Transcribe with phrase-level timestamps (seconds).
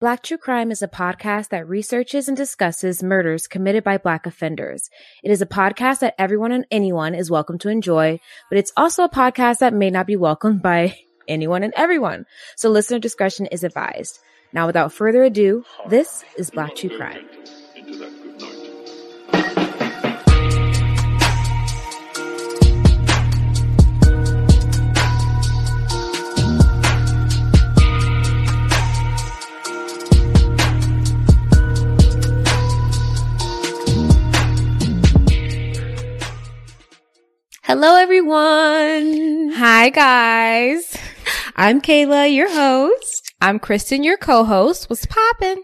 [0.00, 4.88] Black True Crime is a podcast that researches and discusses murders committed by Black offenders.
[5.22, 8.18] It is a podcast that everyone and anyone is welcome to enjoy,
[8.48, 10.96] but it's also a podcast that may not be welcomed by
[11.28, 12.24] anyone and everyone.
[12.56, 14.20] So listener discretion is advised.
[14.54, 17.28] Now, without further ado, this is Black True Crime.
[37.72, 39.52] Hello, everyone.
[39.52, 40.96] Hi guys.
[41.54, 44.90] I'm Kayla, your host, I'm Kristen, your co-host.
[44.90, 45.62] What's poppin'?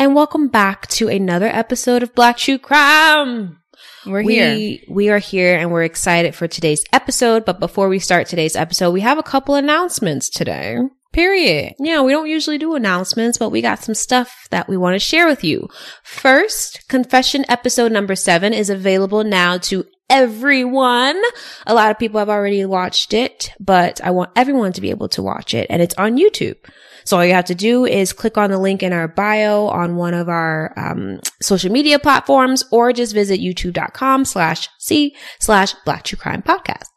[0.00, 3.60] and welcome back to another episode of Black True Crime.
[4.04, 4.78] We're we, here.
[4.88, 7.44] We are here and we're excited for today's episode.
[7.44, 10.78] But before we start today's episode, we have a couple announcements today.
[11.12, 11.74] Period.
[11.78, 14.98] Yeah, we don't usually do announcements, but we got some stuff that we want to
[14.98, 15.68] share with you.
[16.02, 21.20] First, Confession episode number seven is available now to everyone.
[21.66, 25.08] A lot of people have already watched it, but I want everyone to be able
[25.10, 26.56] to watch it and it's on YouTube.
[27.04, 29.96] So all you have to do is click on the link in our bio on
[29.96, 36.04] one of our um, social media platforms or just visit youtube.com slash c slash black
[36.04, 36.88] true crime podcast.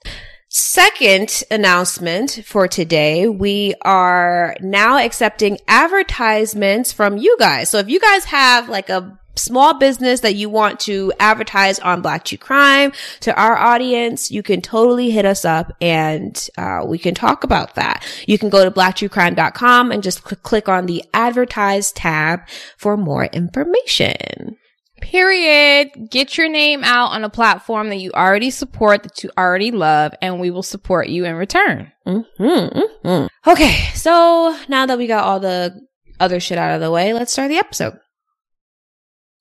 [0.50, 7.70] Second announcement for today, we are now accepting advertisements from you guys.
[7.70, 12.02] So if you guys have like a small business that you want to advertise on
[12.02, 16.98] Black True Crime to our audience, you can totally hit us up and uh, we
[16.98, 18.06] can talk about that.
[18.28, 22.42] You can go to blacktruecrime.com and just cl- click on the advertise tab
[22.78, 24.58] for more information.
[25.02, 26.10] Period.
[26.10, 30.14] Get your name out on a platform that you already support, that you already love,
[30.22, 31.92] and we will support you in return.
[32.06, 35.80] Mm-hmm, hmm Okay, so now that we got all the
[36.20, 38.00] other shit out of the way, let's start the episode.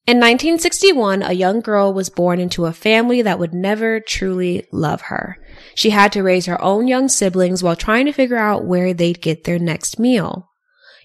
[0.06, 5.00] In 1961, a young girl was born into a family that would never truly love
[5.02, 5.36] her.
[5.74, 9.20] She had to raise her own young siblings while trying to figure out where they'd
[9.20, 10.48] get their next meal.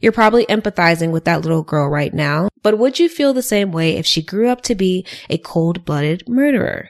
[0.02, 3.72] You're probably empathizing with that little girl right now, but would you feel the same
[3.72, 6.90] way if she grew up to be a cold-blooded murderer?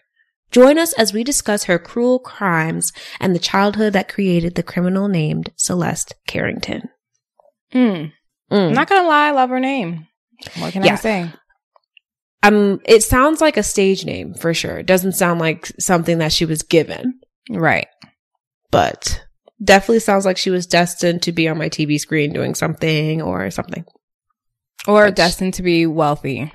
[0.52, 2.92] Join us as we discuss her cruel crimes
[3.22, 6.90] and the childhood that created the criminal named Celeste Carrington.
[7.74, 8.12] Mm.
[8.50, 10.08] I'm not gonna lie, I love her name.
[10.58, 10.94] What can Yeah.
[10.94, 11.32] I say?
[12.44, 14.80] Um, it sounds like a stage name for sure.
[14.80, 17.20] It doesn't sound like something that she was given,
[17.50, 17.88] Right.
[18.72, 19.22] but
[19.64, 23.52] definitely sounds like she was destined to be on my TV screen doing something or
[23.52, 23.86] something.
[24.88, 26.52] Or destined to be wealthy.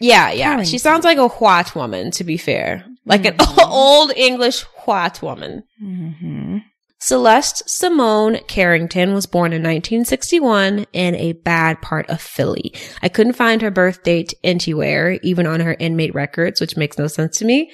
[0.00, 0.62] Yeah, yeah.
[0.62, 2.86] She sounds like a white woman, to be fair.
[3.04, 3.68] Like an Mhm.
[3.70, 5.64] old English white woman.
[5.82, 6.58] Mm-hmm.
[7.00, 12.74] Celeste Simone Carrington was born in 1961 in a bad part of Philly.
[13.02, 17.06] I couldn't find her birth date anywhere, even on her inmate records, which makes no
[17.06, 17.70] sense to me.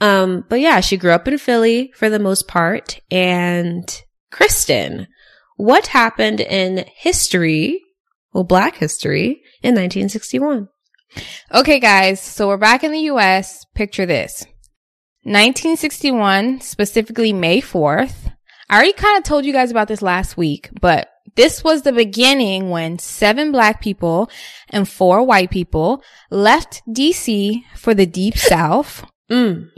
[0.00, 2.98] Um, but yeah, she grew up in Philly for the most part.
[3.10, 4.02] And
[4.32, 5.08] Kristen,
[5.56, 7.82] what happened in history,
[8.32, 10.68] well, black history in 1961?
[11.52, 12.20] Okay, guys.
[12.20, 13.64] So we're back in the U.S.
[13.74, 14.44] Picture this.
[15.22, 18.33] 1961, specifically May 4th.
[18.68, 21.92] I already kind of told you guys about this last week, but this was the
[21.92, 24.30] beginning when seven black people
[24.70, 29.68] and four white people left DC for the deep south Mm.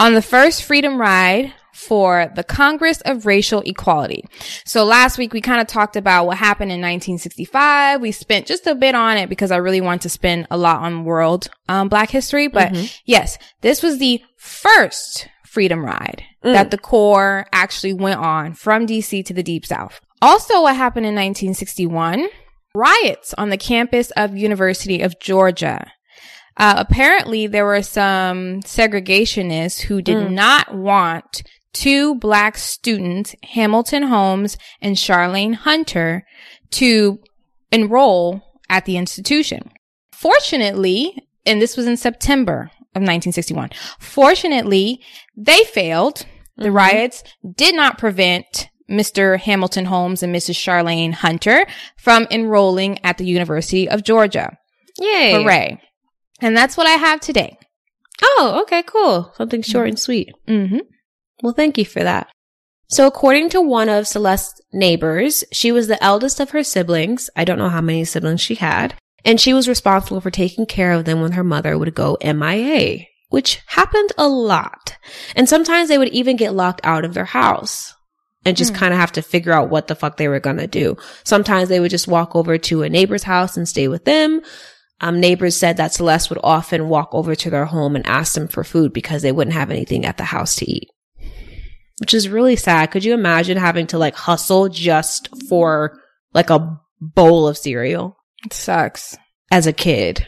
[0.00, 4.24] on the first freedom ride for the Congress of Racial Equality.
[4.64, 8.00] So last week we kind of talked about what happened in 1965.
[8.00, 10.82] We spent just a bit on it because I really want to spend a lot
[10.82, 12.48] on world um, black history.
[12.48, 12.98] But Mhm.
[13.04, 16.52] yes, this was the first freedom ride Mm.
[16.52, 20.00] that the Corps actually went on from DC to the Deep South.
[20.22, 22.28] Also, what happened in 1961?
[22.74, 25.90] Riots on the campus of University of Georgia.
[26.56, 30.30] Uh, apparently there were some segregationists who did Mm.
[30.32, 31.42] not want
[31.72, 36.24] two black students, Hamilton Holmes and Charlene Hunter,
[36.72, 37.20] to
[37.70, 39.70] enroll at the institution.
[40.12, 41.16] Fortunately,
[41.46, 45.00] and this was in September of 1961, fortunately,
[45.36, 46.26] they failed.
[46.56, 46.74] The Mhm.
[46.74, 47.22] riots
[47.56, 49.38] did not prevent Mr.
[49.38, 50.54] Hamilton Holmes and Mrs.
[50.56, 54.56] Charlene Hunter from enrolling at the University of Georgia.
[54.98, 55.34] Yay.
[55.34, 55.80] Hooray.
[56.40, 57.58] And that's what I have today.
[58.22, 59.32] Oh, okay, cool.
[59.36, 60.30] Something short and sweet.
[60.48, 60.78] Mm-hmm.
[61.42, 62.28] Well, thank you for that.
[62.88, 67.28] So according to one of Celeste's neighbors, she was the eldest of her siblings.
[67.36, 68.94] I don't know how many siblings she had.
[69.24, 73.04] And she was responsible for taking care of them when her mother would go MIA,
[73.28, 74.96] which happened a lot.
[75.34, 77.94] And sometimes they would even get locked out of their house.
[78.44, 80.66] and just kind of have to figure out what the fuck they were going to
[80.66, 80.96] do.
[81.24, 84.40] Sometimes they would just walk over to a neighbor's house and stay with them.
[85.00, 88.48] Um, neighbors said that Celeste would often walk over to their home and ask them
[88.48, 90.88] for food because they wouldn't have anything at the house to eat.
[92.00, 92.90] Which is really sad.
[92.90, 96.00] Could you imagine having to like hustle just for
[96.32, 99.16] like a bowl of cereal It sucks.
[99.50, 100.26] as a kid?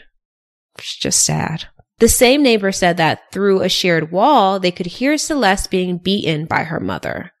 [0.77, 1.65] It's just sad.
[1.99, 6.45] The same neighbor said that through a shared wall, they could hear Celeste being beaten
[6.45, 7.31] by her mother.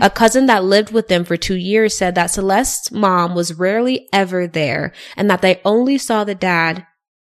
[0.00, 4.08] A cousin that lived with them for two years said that Celeste's mom was rarely
[4.12, 6.86] ever there and that they only saw the dad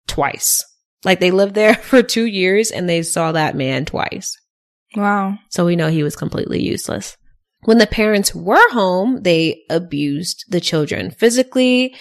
[0.06, 0.62] twice.
[1.04, 4.36] Like they lived there for two years and they saw that man twice.
[4.94, 5.38] Wow.
[5.50, 7.16] So we know he was completely useless.
[7.62, 11.96] When the parents were home, they abused the children physically.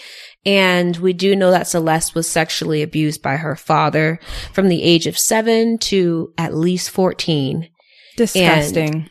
[0.48, 4.18] And we do know that Celeste was sexually abused by her father
[4.54, 7.68] from the age of seven to at least 14
[8.16, 9.10] Disgusting.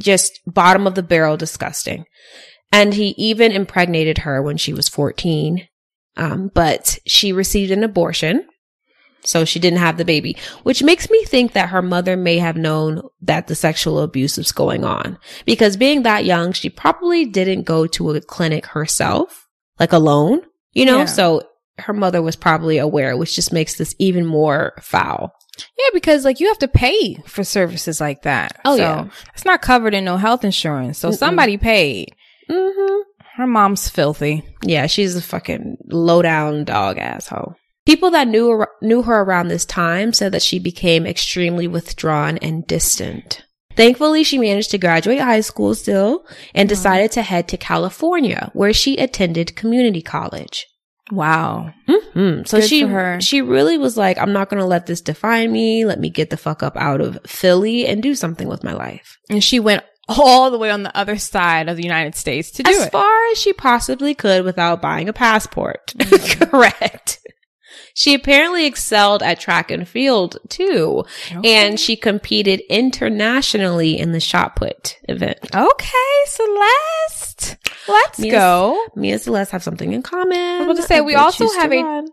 [0.00, 2.04] just bottom of the barrel disgusting.
[2.70, 5.66] And he even impregnated her when she was 14.
[6.16, 8.46] Um, but she received an abortion.
[9.24, 12.56] So she didn't have the baby, which makes me think that her mother may have
[12.56, 17.64] known that the sexual abuse was going on because being that young, she probably didn't
[17.64, 19.48] go to a clinic herself,
[19.80, 20.42] like alone,
[20.72, 20.98] you know?
[20.98, 21.04] Yeah.
[21.06, 21.42] So
[21.78, 25.32] her mother was probably aware, which just makes this even more foul.
[25.78, 28.60] yeah, because like you have to pay for services like that.
[28.64, 29.08] Oh, So, yeah.
[29.34, 30.98] It's not covered in no health insurance.
[30.98, 31.16] So Mm-mm.
[31.18, 32.14] somebody paid.
[32.50, 33.02] Mm-hmm.
[33.36, 34.42] Her mom's filthy.
[34.64, 37.54] Yeah, she's a fucking low down dog asshole.
[37.86, 42.66] People that knew knew her around this time said that she became extremely withdrawn and
[42.66, 43.44] distant.
[43.78, 48.72] Thankfully, she managed to graduate high school still and decided to head to California, where
[48.72, 50.66] she attended community college.
[51.12, 51.72] Wow.
[51.86, 55.52] hmm So Good she she really was like, I'm not going to let this define
[55.52, 55.84] me.
[55.84, 59.16] Let me get the fuck up out of Philly and do something with my life.
[59.30, 62.62] And she went all the way on the other side of the United States to
[62.62, 62.92] do as it.
[62.92, 65.92] far as she possibly could without buying a passport.
[65.96, 66.44] Mm-hmm.
[66.50, 67.20] Correct.
[67.98, 71.04] She apparently excelled at track and field too,
[71.42, 75.38] and she competed internationally in the shot put event.
[75.52, 77.56] Okay, Celeste.
[77.88, 78.78] Let's Mia's- go.
[78.94, 80.38] Me and Celeste have something in common.
[80.38, 82.04] I was about to say, we also have a-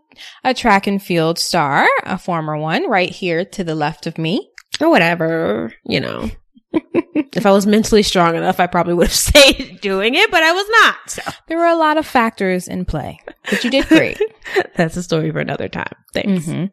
[0.42, 4.50] A track and field star, a former one, right here to the left of me.
[4.80, 6.28] or whatever, you know.
[7.14, 10.52] If I was mentally strong enough, I probably would have stayed doing it, but I
[10.52, 11.10] was not.
[11.10, 13.20] So There were a lot of factors in play,
[13.50, 14.20] but you did great.
[14.76, 15.92] that's a story for another time.
[16.12, 16.46] Thanks.
[16.46, 16.70] Mhm.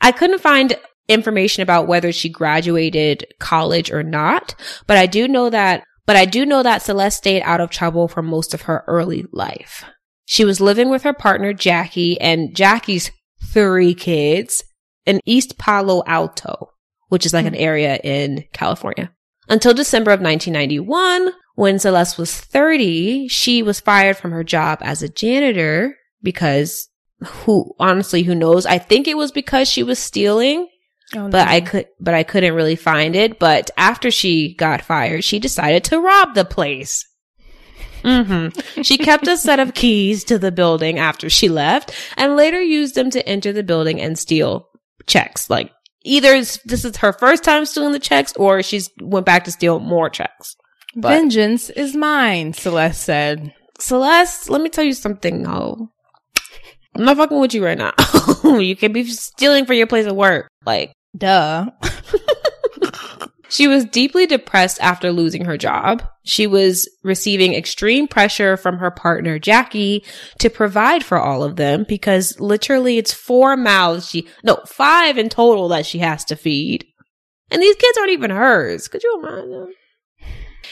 [0.00, 0.76] I couldn't find
[1.08, 4.54] information about whether she graduated college or not,
[4.86, 8.08] but I do know that, but I do know that Celeste stayed out of trouble
[8.08, 9.84] for most of her early life.
[10.24, 13.10] She was living with her partner, Jackie, and Jackie's
[13.52, 14.64] three kids
[15.04, 16.70] in East Palo Alto,
[17.12, 19.12] which is like an area in California.
[19.46, 25.02] Until December of 1991, when Celeste was 30, she was fired from her job as
[25.02, 26.88] a janitor because
[27.22, 28.64] who honestly who knows?
[28.64, 30.68] I think it was because she was stealing
[31.14, 33.38] Oh, but i could but i couldn't really find it.
[33.38, 37.06] But after she got fired she decided to rob the place.
[38.00, 38.48] Hmm
[38.80, 42.94] she kept a set of keys to the building after she left and later used
[42.94, 44.70] them to enter the building and steal
[45.06, 45.70] checks like
[46.04, 46.34] either
[46.64, 50.08] this is her first time stealing the checks or she's went back to steal more
[50.10, 50.56] checks
[50.94, 53.54] but- Vengeance is mine, Celeste said.
[53.78, 55.88] celeste let me tell you something ho
[56.96, 57.92] i'm not fucking with you right now
[58.58, 61.66] you can be stealing for your place of work like Duh.
[63.52, 66.02] She was deeply depressed after losing her job.
[66.24, 70.06] She was receiving extreme pressure from her partner, Jackie,
[70.38, 75.28] to provide for all of them because literally it's four mouths she, no, five in
[75.28, 76.86] total that she has to feed.
[77.50, 78.88] And these kids aren't even hers.
[78.88, 79.74] Could you imagine?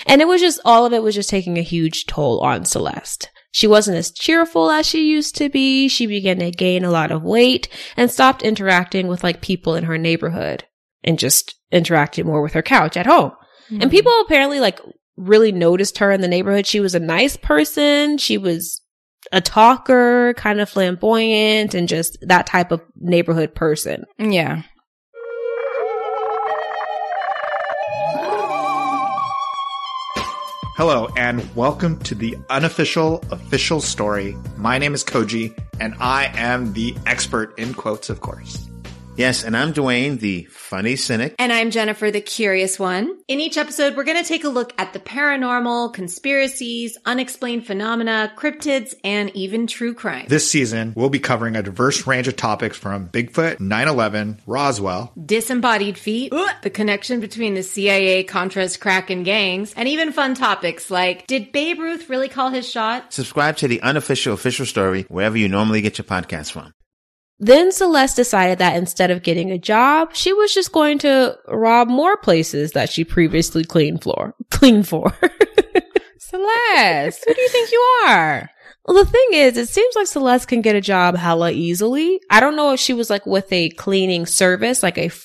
[0.07, 3.29] And it was just, all of it was just taking a huge toll on Celeste.
[3.53, 5.89] She wasn't as cheerful as she used to be.
[5.89, 7.69] She began to gain a lot of weight
[7.99, 10.65] and stopped interacting with like people in her neighborhood
[11.05, 13.33] and just interacted more with her couch at home.
[13.69, 13.91] And mm-hmm.
[13.91, 14.81] people apparently like
[15.17, 16.67] really noticed her in the neighborhood.
[16.67, 18.19] She was a nice person.
[18.19, 18.81] She was
[19.33, 24.05] a talker, kind of flamboyant and just that type of neighborhood person.
[24.19, 24.63] Yeah.
[30.77, 34.35] Hello, and welcome to the unofficial official story.
[34.57, 38.70] My name is Koji, and I am the expert in quotes, of course.
[39.17, 41.35] Yes, and I'm Dwayne, the funny cynic.
[41.39, 43.19] And I'm Jennifer, the curious one.
[43.29, 48.33] In each episode, we're going to take a look at the paranormal, conspiracies, unexplained phenomena,
[48.35, 50.25] cryptids, and even true crime.
[50.29, 55.99] This season, we'll be covering a diverse range of topics from Bigfoot, 9-11, Roswell, Disembodied
[55.99, 61.53] feet, the connection between the CIA, Contras, Kraken gangs, and even fun topics like, did
[61.53, 63.13] Babe Ruth really call his shot?
[63.13, 66.73] Subscribe to the unofficial official story wherever you normally get your podcast from.
[67.43, 71.89] Then Celeste decided that instead of getting a job, she was just going to rob
[71.89, 74.35] more places that she previously cleaned for.
[74.51, 75.11] Cleaned for.
[76.19, 78.51] Celeste, who do you think you are?
[78.87, 82.21] well, the thing is, it seems like Celeste can get a job hella easily.
[82.31, 85.25] I don't know if she was like with a cleaning service, like a f-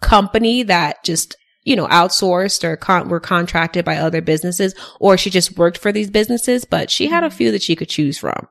[0.00, 5.30] company that just, you know, outsourced or con- were contracted by other businesses, or she
[5.30, 7.36] just worked for these businesses, but she had a mm-hmm.
[7.36, 8.48] few that she could choose from.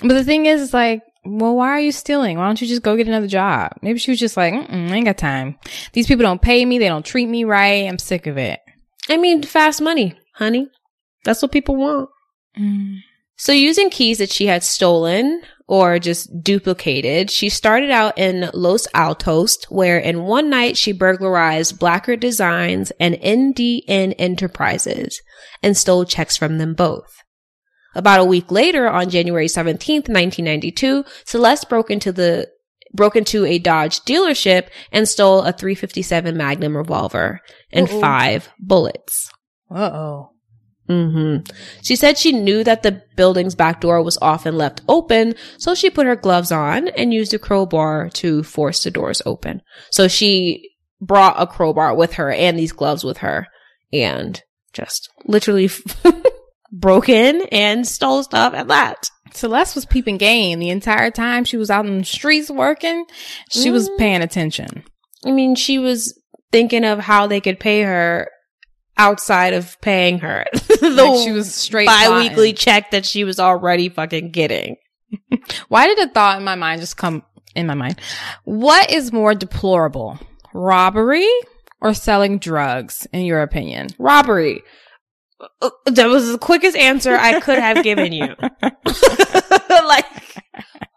[0.00, 2.38] But the thing is, like, well, why are you stealing?
[2.38, 3.72] Why don't you just go get another job?
[3.82, 5.58] Maybe she was just like, I ain't got time.
[5.92, 6.78] These people don't pay me.
[6.78, 7.88] They don't treat me right.
[7.88, 8.60] I'm sick of it.
[9.08, 10.68] I mean, fast money, honey.
[11.24, 12.10] That's what people want.
[12.58, 12.98] Mm.
[13.36, 18.86] So using keys that she had stolen or just duplicated, she started out in Los
[18.94, 25.20] Altos, where in one night she burglarized Blacker Designs and NDN Enterprises
[25.62, 27.23] and stole checks from them both.
[27.94, 32.48] About a week later, on January 17th, 1992, Celeste broke into the
[32.92, 37.40] broke into a Dodge dealership and stole a 357 Magnum revolver
[37.72, 38.00] and Uh-oh.
[38.00, 39.30] five bullets.
[39.68, 40.30] Uh oh.
[40.88, 41.38] hmm
[41.82, 45.90] She said she knew that the building's back door was often left open, so she
[45.90, 49.62] put her gloves on and used a crowbar to force the doors open.
[49.90, 50.70] So she
[51.00, 53.48] brought a crowbar with her and these gloves with her
[53.92, 54.40] and
[54.72, 55.68] just literally
[56.80, 59.08] broke in and stole stuff at that.
[59.32, 63.04] Celeste was peeping game the entire time she was out in the streets working.
[63.50, 63.98] She was Mm.
[63.98, 64.84] paying attention.
[65.26, 66.18] I mean, she was
[66.52, 68.28] thinking of how they could pay her
[68.96, 73.88] outside of paying her the Like she was straight bi-weekly check that she was already
[73.88, 74.76] fucking getting.
[75.68, 77.22] Why did a thought in my mind just come
[77.56, 77.98] in my mind?
[78.44, 80.18] What is more deplorable,
[80.52, 81.28] robbery
[81.80, 83.88] or selling drugs, in your opinion?
[83.98, 84.62] robbery.
[85.86, 88.28] That was the quickest answer I could have given you.
[89.86, 90.06] like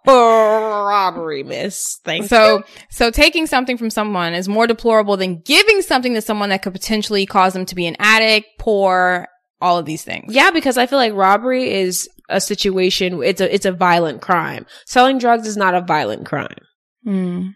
[0.07, 1.99] robbery, miss.
[2.03, 2.27] Thank you.
[2.27, 6.61] So, so taking something from someone is more deplorable than giving something to someone that
[6.61, 9.27] could potentially cause them to be an addict, poor,
[9.61, 10.33] all of these things.
[10.33, 13.21] Yeah, because I feel like robbery is a situation.
[13.23, 14.65] It's a it's a violent crime.
[14.85, 16.57] Selling drugs is not a violent crime.
[17.05, 17.53] Mm.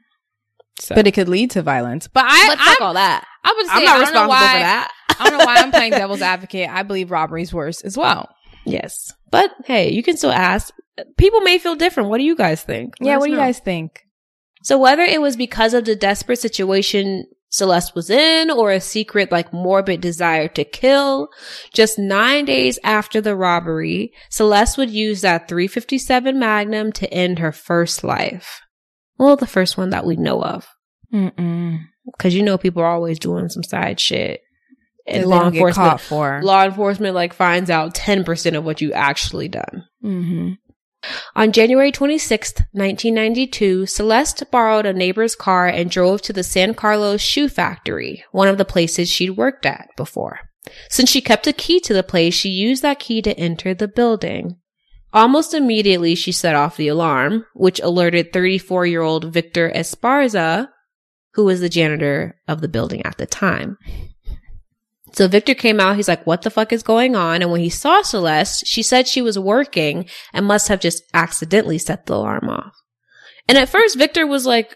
[0.79, 2.07] So, But it could lead to violence.
[2.07, 3.25] But I, but fuck all that.
[3.43, 4.91] I would say I'm not responsible why, for that.
[5.20, 6.70] I don't know why I'm playing devil's advocate.
[6.70, 8.30] I believe robbery's worse as well.
[8.65, 10.74] Yes, but hey, you can still ask.
[11.18, 12.10] People may feel different.
[12.10, 12.96] What do you guys think?
[13.00, 13.18] Let yeah.
[13.18, 13.44] What do you know.
[13.44, 14.01] guys think?
[14.63, 19.32] So whether it was because of the desperate situation Celeste was in or a secret
[19.32, 21.27] like morbid desire to kill,
[21.74, 27.51] just nine days after the robbery, Celeste would use that 357 Magnum to end her
[27.51, 28.62] first life.
[29.18, 30.68] Well, the first one that we know of.
[31.13, 31.80] Mm-mm.
[32.18, 34.41] Cause you know people are always doing some side shit.
[35.08, 36.41] And law enforcement, for.
[36.43, 39.86] law enforcement like finds out 10% of what you actually done.
[40.03, 40.53] mm-hmm.
[41.36, 47.22] On January 26th, 1992, Celeste borrowed a neighbor's car and drove to the San Carlos
[47.22, 50.41] shoe factory, one of the places she'd worked at before.
[50.89, 53.88] Since she kept a key to the place, she used that key to enter the
[53.88, 54.58] building.
[55.13, 60.70] Almost immediately, she set off the alarm, which alerted 34 year old Victor Esparza,
[61.34, 63.77] who was the janitor of the building at the time.
[65.13, 65.96] So Victor came out.
[65.98, 67.41] He's like, what the fuck is going on?
[67.41, 71.77] And when he saw Celeste, she said she was working and must have just accidentally
[71.77, 72.74] set the alarm off.
[73.48, 74.75] And at first, Victor was like,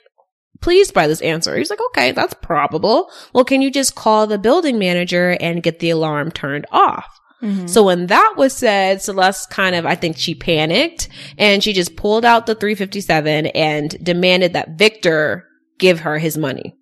[0.61, 1.55] pleased by this answer.
[1.55, 3.11] He's like, okay, that's probable.
[3.33, 7.07] Well, can you just call the building manager and get the alarm turned off?
[7.41, 7.67] Mm-hmm.
[7.67, 11.95] So when that was said, Celeste kind of, I think she panicked and she just
[11.95, 15.45] pulled out the 357 and demanded that Victor
[15.77, 16.75] give her his money.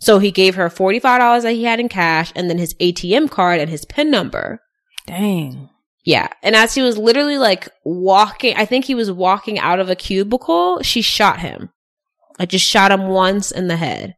[0.00, 3.60] So he gave her $45 that he had in cash and then his ATM card
[3.60, 4.60] and his PIN number.
[5.06, 5.70] Dang.
[6.04, 6.28] Yeah.
[6.42, 9.96] And as he was literally like walking, I think he was walking out of a
[9.96, 11.70] cubicle, she shot him.
[12.38, 14.16] I just shot him once in the head.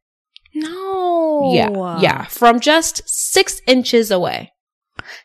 [0.55, 1.53] No.
[1.55, 2.01] Yeah.
[2.01, 2.25] Yeah.
[2.25, 4.53] From just six inches away.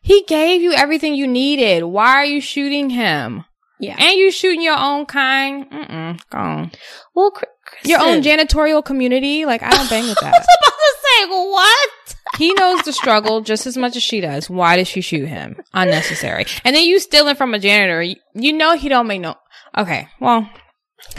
[0.01, 1.83] He gave you everything you needed.
[1.83, 3.45] Why are you shooting him?
[3.79, 3.95] Yeah.
[3.97, 5.69] And you shooting your own kind?
[5.71, 6.21] Mm-mm.
[6.29, 6.71] Go on.
[7.15, 7.33] Well,
[7.71, 9.45] Cr- Your own janitorial community?
[9.45, 10.33] Like, I don't bang with that.
[10.33, 11.89] I was about to say, what?
[12.37, 14.49] he knows the struggle just as much as she does.
[14.49, 15.57] Why did she shoot him?
[15.73, 16.45] Unnecessary.
[16.63, 18.01] And then you stealing from a janitor.
[18.01, 19.35] You, you know he don't make no.
[19.77, 20.07] Okay.
[20.19, 20.49] Well,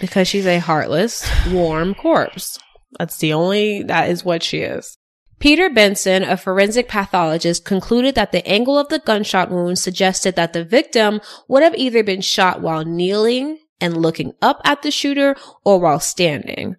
[0.01, 2.59] Because she's a heartless, warm corpse.
[2.99, 4.97] That's the only, that is what she is.
[5.39, 10.53] Peter Benson, a forensic pathologist, concluded that the angle of the gunshot wound suggested that
[10.53, 15.37] the victim would have either been shot while kneeling and looking up at the shooter
[15.65, 16.77] or while standing.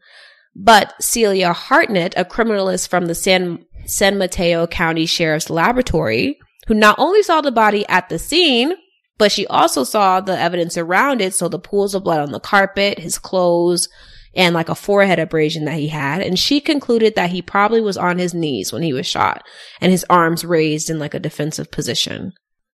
[0.55, 6.97] But Celia Hartnett, a criminalist from the San, San Mateo County Sheriff's Laboratory, who not
[6.97, 8.73] only saw the body at the scene,
[9.17, 11.35] but she also saw the evidence around it.
[11.35, 13.89] So the pools of blood on the carpet, his clothes,
[14.35, 16.21] and like a forehead abrasion that he had.
[16.21, 19.43] And she concluded that he probably was on his knees when he was shot
[19.81, 22.33] and his arms raised in like a defensive position.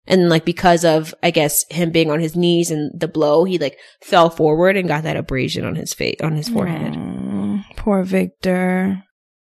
[0.07, 3.57] And like because of, I guess, him being on his knees and the blow, he
[3.57, 6.93] like fell forward and got that abrasion on his face, on his forehead.
[6.93, 9.03] Mm, poor Victor.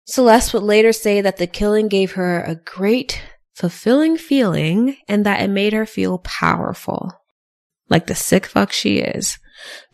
[0.05, 3.21] Celeste would later say that the killing gave her a great,
[3.53, 7.11] fulfilling feeling and that it made her feel powerful.
[7.89, 9.37] Like the sick fuck she is.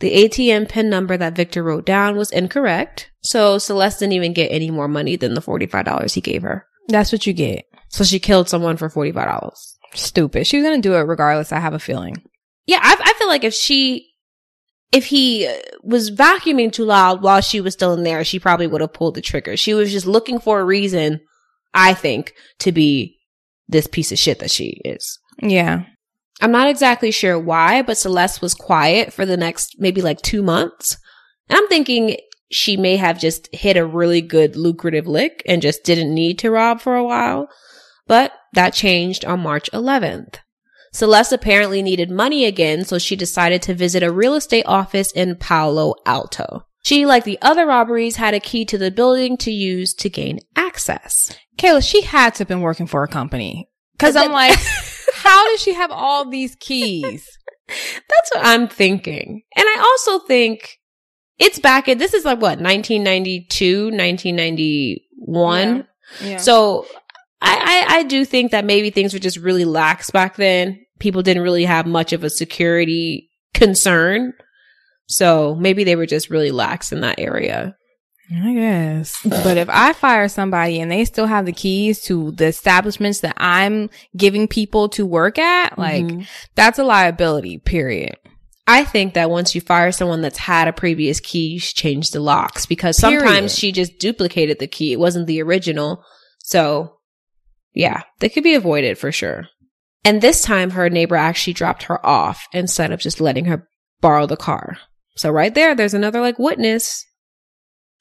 [0.00, 4.48] The ATM pin number that Victor wrote down was incorrect, so Celeste didn't even get
[4.48, 6.66] any more money than the $45 he gave her.
[6.88, 7.64] That's what you get.
[7.88, 9.71] So she killed someone for $45.
[9.94, 10.46] Stupid.
[10.46, 11.52] She was gonna do it regardless.
[11.52, 12.22] I have a feeling.
[12.66, 14.08] Yeah, I, I feel like if she,
[14.92, 18.80] if he was vacuuming too loud while she was still in there, she probably would
[18.80, 19.56] have pulled the trigger.
[19.56, 21.20] She was just looking for a reason,
[21.74, 23.18] I think, to be
[23.68, 25.18] this piece of shit that she is.
[25.40, 25.84] Yeah.
[26.40, 30.42] I'm not exactly sure why, but Celeste was quiet for the next maybe like two
[30.42, 30.98] months.
[31.48, 32.16] And I'm thinking
[32.50, 36.50] she may have just hit a really good lucrative lick and just didn't need to
[36.50, 37.48] rob for a while.
[38.06, 40.36] But that changed on March 11th.
[40.92, 45.36] Celeste apparently needed money again, so she decided to visit a real estate office in
[45.36, 46.66] Palo Alto.
[46.84, 50.40] She, like the other robberies, had a key to the building to use to gain
[50.56, 51.34] access.
[51.56, 53.70] Kayla, she had to have been working for a company.
[53.98, 54.58] Cause I'm like,
[55.14, 57.24] how does she have all these keys?
[57.68, 59.42] That's what I'm thinking.
[59.56, 60.78] And I also think
[61.38, 65.86] it's back in, this is like what, 1992, 1991?
[66.20, 66.38] Yeah.
[66.38, 66.86] So
[67.42, 70.80] I, I, I do think that maybe things were just really lax back then.
[70.98, 74.32] People didn't really have much of a security concern.
[75.08, 77.76] So maybe they were just really lax in that area.
[78.34, 79.20] I guess.
[79.24, 83.34] But if I fire somebody and they still have the keys to the establishments that
[83.36, 86.26] I'm giving people to work at, like Mhm.
[86.54, 88.16] that's a liability, period.
[88.66, 92.12] I think that once you fire someone that's had a previous key, you should change
[92.12, 94.92] the locks because sometimes she just duplicated the key.
[94.92, 96.02] It wasn't the original.
[96.38, 96.94] So
[97.74, 99.48] yeah, they could be avoided for sure.
[100.04, 103.68] And this time her neighbor actually dropped her off instead of just letting her
[104.00, 104.78] borrow the car.
[105.16, 107.04] So right there, there's another like witness.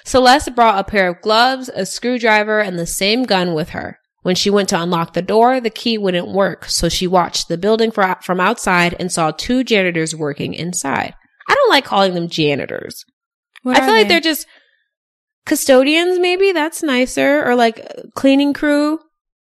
[0.04, 4.00] Celeste brought a pair of gloves, a screwdriver, and the same gun with her.
[4.24, 7.58] When she went to unlock the door, the key wouldn't work, so she watched the
[7.58, 11.16] building for, from outside and saw two janitors working inside.
[11.48, 13.04] I don't like calling them janitors.
[13.64, 14.10] What I feel like they?
[14.10, 14.48] they're just
[15.46, 19.00] custodians, maybe that's nicer, or like cleaning crew.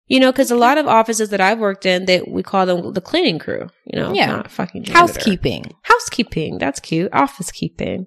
[0.08, 2.92] You know, because a lot of offices that I've worked in, that we call them
[2.92, 3.68] the cleaning crew.
[3.86, 4.26] You know, Yeah.
[4.26, 4.98] not fucking janitor.
[4.98, 5.64] housekeeping.
[5.82, 6.58] Housekeeping.
[6.58, 7.12] That's cute.
[7.12, 8.06] Office keeping.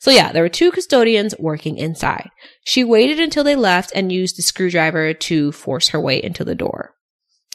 [0.00, 2.28] So yeah, there were two custodians working inside.
[2.64, 6.54] She waited until they left and used the screwdriver to force her way into the
[6.54, 6.94] door.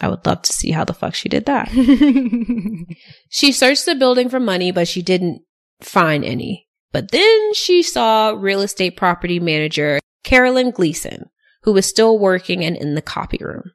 [0.02, 1.70] I would love to see how the fuck she did that.
[3.30, 5.42] She searched the building for money, but she didn't
[5.82, 6.68] find any.
[6.92, 11.26] But then she saw real estate property manager Carolyn Gleason,
[11.64, 13.72] who was still working and in the copy room.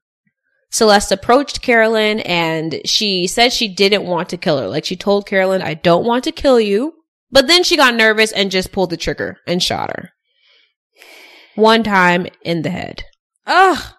[0.70, 4.68] Celeste approached Carolyn and she said she didn't want to kill her.
[4.68, 6.94] Like she told Carolyn, I don't want to kill you.
[7.30, 10.12] But then she got nervous and just pulled the trigger and shot her.
[11.54, 13.04] One time in the head.
[13.46, 13.94] Ugh.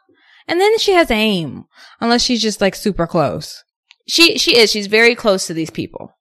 [0.48, 1.66] And then she has aim,
[2.02, 3.64] unless she's just like super close.
[4.08, 4.72] She, she is.
[4.72, 6.12] She's very close to these people.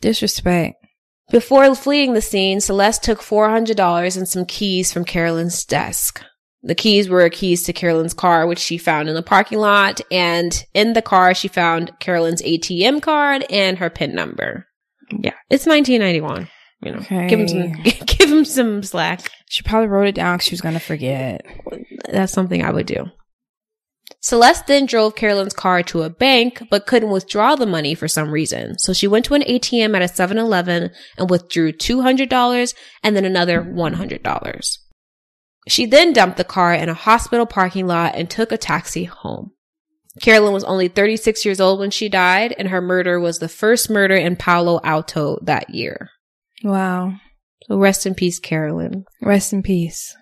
[0.00, 0.74] Disrespect.
[1.30, 6.24] Before fleeing the scene, Celeste took $400 and some keys from Carolyn's desk.
[6.68, 10.02] The keys were keys to Carolyn's car, which she found in the parking lot.
[10.10, 14.66] And in the car, she found Carolyn's ATM card and her PIN number.
[15.10, 16.46] Yeah, it's 1991.
[16.82, 19.30] You know, give him some, give him some slack.
[19.48, 21.44] She probably wrote it down because she was gonna forget.
[22.12, 23.06] That's something I would do.
[24.20, 28.30] Celeste then drove Carolyn's car to a bank, but couldn't withdraw the money for some
[28.30, 28.78] reason.
[28.78, 33.62] So she went to an ATM at a 7-Eleven and withdrew $200 and then another
[33.62, 34.78] $100.
[35.68, 39.52] She then dumped the car in a hospital parking lot and took a taxi home.
[40.20, 43.88] Carolyn was only 36 years old when she died, and her murder was the first
[43.88, 46.10] murder in Palo Alto that year.
[46.64, 47.14] Wow.
[47.68, 49.04] So rest in peace, Carolyn.
[49.22, 50.16] Rest in peace.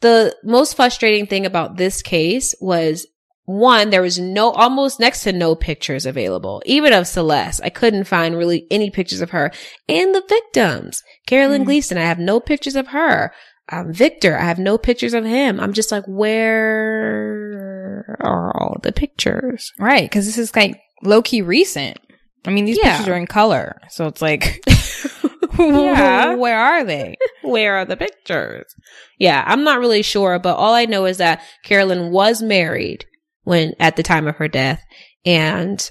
[0.00, 3.06] The most frustrating thing about this case was
[3.44, 7.60] one, there was no, almost next to no pictures available, even of Celeste.
[7.64, 9.50] I couldn't find really any pictures of her
[9.88, 11.02] and the victims.
[11.26, 11.66] Carolyn Mm.
[11.66, 13.32] Gleason, I have no pictures of her.
[13.70, 15.60] Um, Victor, I have no pictures of him.
[15.60, 16.04] I'm just like,
[17.20, 19.72] where are all the pictures?
[19.78, 20.10] Right.
[20.10, 21.98] Cause this is like low key recent.
[22.44, 22.96] I mean, these Yeah.
[22.96, 23.80] pictures are in color.
[23.90, 24.62] So it's like,
[25.58, 26.34] Yeah.
[26.36, 27.16] where are they?
[27.42, 28.66] Where are the pictures?
[29.18, 33.04] Yeah, I'm not really sure, but all I know is that Carolyn was married
[33.42, 34.80] when at the time of her death,
[35.26, 35.90] and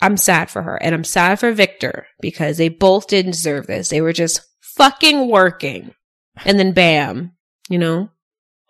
[0.00, 3.88] I'm sad for her, and I'm sad for Victor because they both didn't deserve this.
[3.90, 4.40] They were just
[4.76, 5.92] fucking working,
[6.44, 7.32] and then bam,
[7.68, 8.10] you know,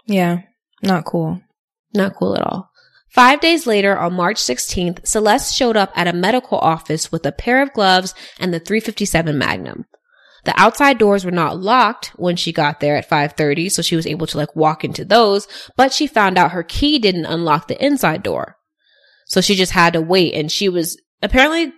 [0.06, 0.42] Yeah.
[0.82, 1.40] Not cool.
[1.94, 2.70] not cool at all.
[3.08, 7.30] Five days later, on March 16th, Celeste showed up at a medical office with a
[7.32, 9.86] pair of gloves and the 357 Magnum.
[10.44, 14.06] The outside doors were not locked when she got there at 5:30, so she was
[14.06, 15.46] able to like walk into those,
[15.76, 18.56] but she found out her key didn't unlock the inside door.
[19.26, 21.72] So she just had to wait and she was apparently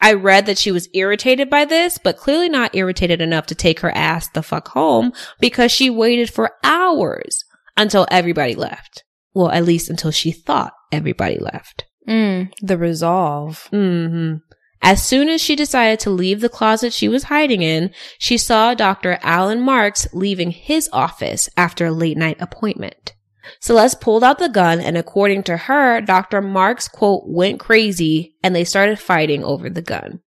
[0.00, 3.80] I read that she was irritated by this, but clearly not irritated enough to take
[3.80, 7.44] her ass the fuck home because she waited for hours
[7.76, 9.04] until everybody left.
[9.34, 11.86] Well, at least until she thought everybody left.
[12.08, 13.68] Mm, the resolve.
[13.70, 14.34] hmm
[14.82, 18.74] As soon as she decided to leave the closet she was hiding in, she saw
[18.74, 19.18] Dr.
[19.22, 23.14] Alan Marks leaving his office after a late night appointment.
[23.60, 26.40] Celeste pulled out the gun and according to her, Dr.
[26.40, 30.20] Marks quote went crazy and they started fighting over the gun.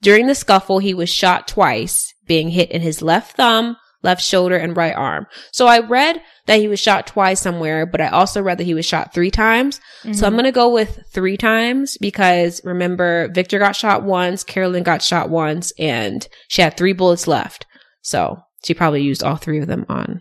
[0.00, 4.56] During the scuffle, he was shot twice, being hit in his left thumb, left shoulder,
[4.56, 5.26] and right arm.
[5.52, 8.74] So I read that he was shot twice somewhere, but I also read that he
[8.74, 9.80] was shot three times.
[10.02, 10.34] So I'm mm-hmm.
[10.34, 15.30] going to go with three times because remember, Victor got shot once, Carolyn got shot
[15.30, 17.66] once, and she had three bullets left.
[18.02, 20.20] So she probably used all three of them on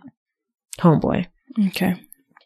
[0.80, 1.26] Homeboy.
[1.67, 2.00] Okay.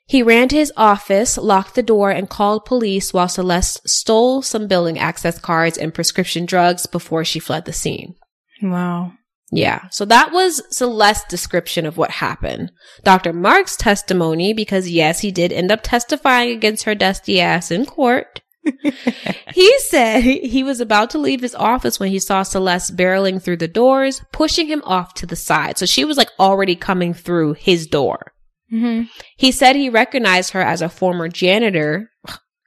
[0.07, 4.67] He ran to his office, locked the door, and called police while Celeste stole some
[4.67, 8.15] billing access cards and prescription drugs before she fled the scene.
[8.61, 9.13] Wow.
[9.51, 9.87] Yeah.
[9.89, 12.71] So that was Celeste's description of what happened.
[13.03, 13.33] Dr.
[13.33, 18.41] Mark's testimony, because yes, he did end up testifying against her dusty ass in court.
[19.53, 23.57] he said he was about to leave his office when he saw Celeste barreling through
[23.57, 25.77] the doors, pushing him off to the side.
[25.77, 28.33] So she was like already coming through his door.
[28.71, 29.03] Mm-hmm.
[29.37, 32.11] He said he recognized her as a former janitor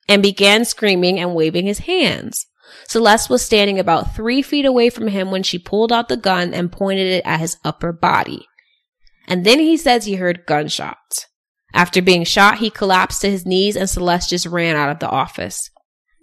[0.08, 2.46] and began screaming and waving his hands.
[2.86, 6.54] Celeste was standing about three feet away from him when she pulled out the gun
[6.54, 8.46] and pointed it at his upper body.
[9.26, 11.26] And then he says he heard gunshots.
[11.74, 15.08] After being shot, he collapsed to his knees and Celeste just ran out of the
[15.08, 15.70] office.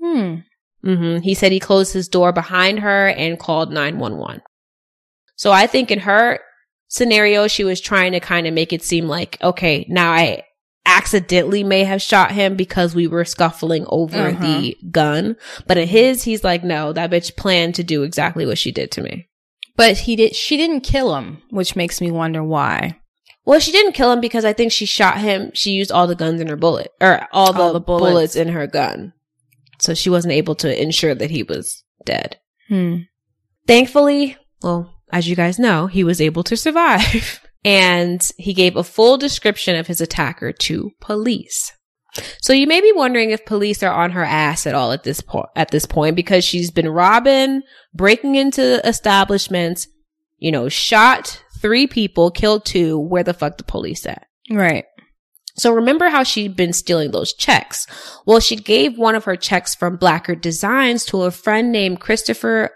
[0.01, 0.37] Hmm.
[0.83, 4.41] hmm He said he closed his door behind her and called 911.
[5.35, 6.39] So I think in her
[6.87, 10.43] scenario, she was trying to kind of make it seem like, okay, now I
[10.85, 14.41] accidentally may have shot him because we were scuffling over Uh-huh.
[14.43, 15.35] the gun.
[15.67, 18.91] But in his, he's like, no, that bitch planned to do exactly what she did
[18.91, 19.27] to me.
[19.75, 20.35] But he did.
[20.35, 22.99] She didn't kill him, which makes me wonder why.
[23.45, 25.51] Well, she didn't kill him because I think she shot him.
[25.53, 28.11] She used all the guns in her bullet or all the, All the bullets.
[28.11, 28.35] bullets.
[28.35, 29.13] in her gun.
[29.79, 32.37] So she wasn't able to ensure that he was dead.
[32.69, 32.99] Hmm.
[33.67, 37.41] Thankfully, well, as you guys know, he was able to survive.
[37.65, 41.71] and he gave a full description of his attacker to police.
[42.41, 45.19] So you may be wondering if police are on her ass at all at this
[45.19, 47.61] point at this point because she's been robbing,
[47.93, 49.87] breaking into establishments,
[50.37, 52.97] you know, shot three people, killed two.
[52.97, 54.27] Where the fuck the police at?
[54.49, 54.85] Right.
[55.57, 57.87] So remember how she'd been stealing those checks?
[58.25, 62.71] Well, she gave one of her checks from Blackard Designs to a friend named Christopher,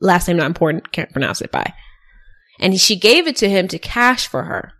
[0.00, 1.72] last name not important, can't pronounce it by.
[2.60, 4.72] And she gave it to him to cash for her.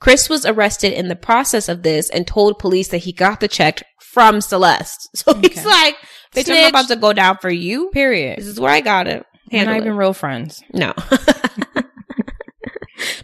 [0.00, 3.48] Chris was arrested in the process of this and told police that he got the
[3.48, 5.08] check from Celeste.
[5.16, 5.96] So he's like,
[6.34, 7.90] bitch, I'm about to go down for you.
[7.90, 8.38] Period.
[8.38, 9.24] This is where I got it.
[9.50, 10.62] We're Handle not even real friends.
[10.72, 10.92] No.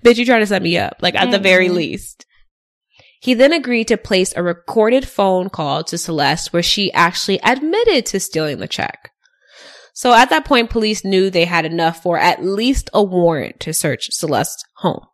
[0.04, 1.74] Bitch, you trying to set me up, like at the very Mhm.
[1.74, 2.26] least.
[3.20, 8.06] He then agreed to place a recorded phone call to Celeste where she actually admitted
[8.06, 9.09] to stealing the check.
[9.94, 13.72] So at that point, police knew they had enough for at least a warrant to
[13.72, 15.06] search Celeste's home.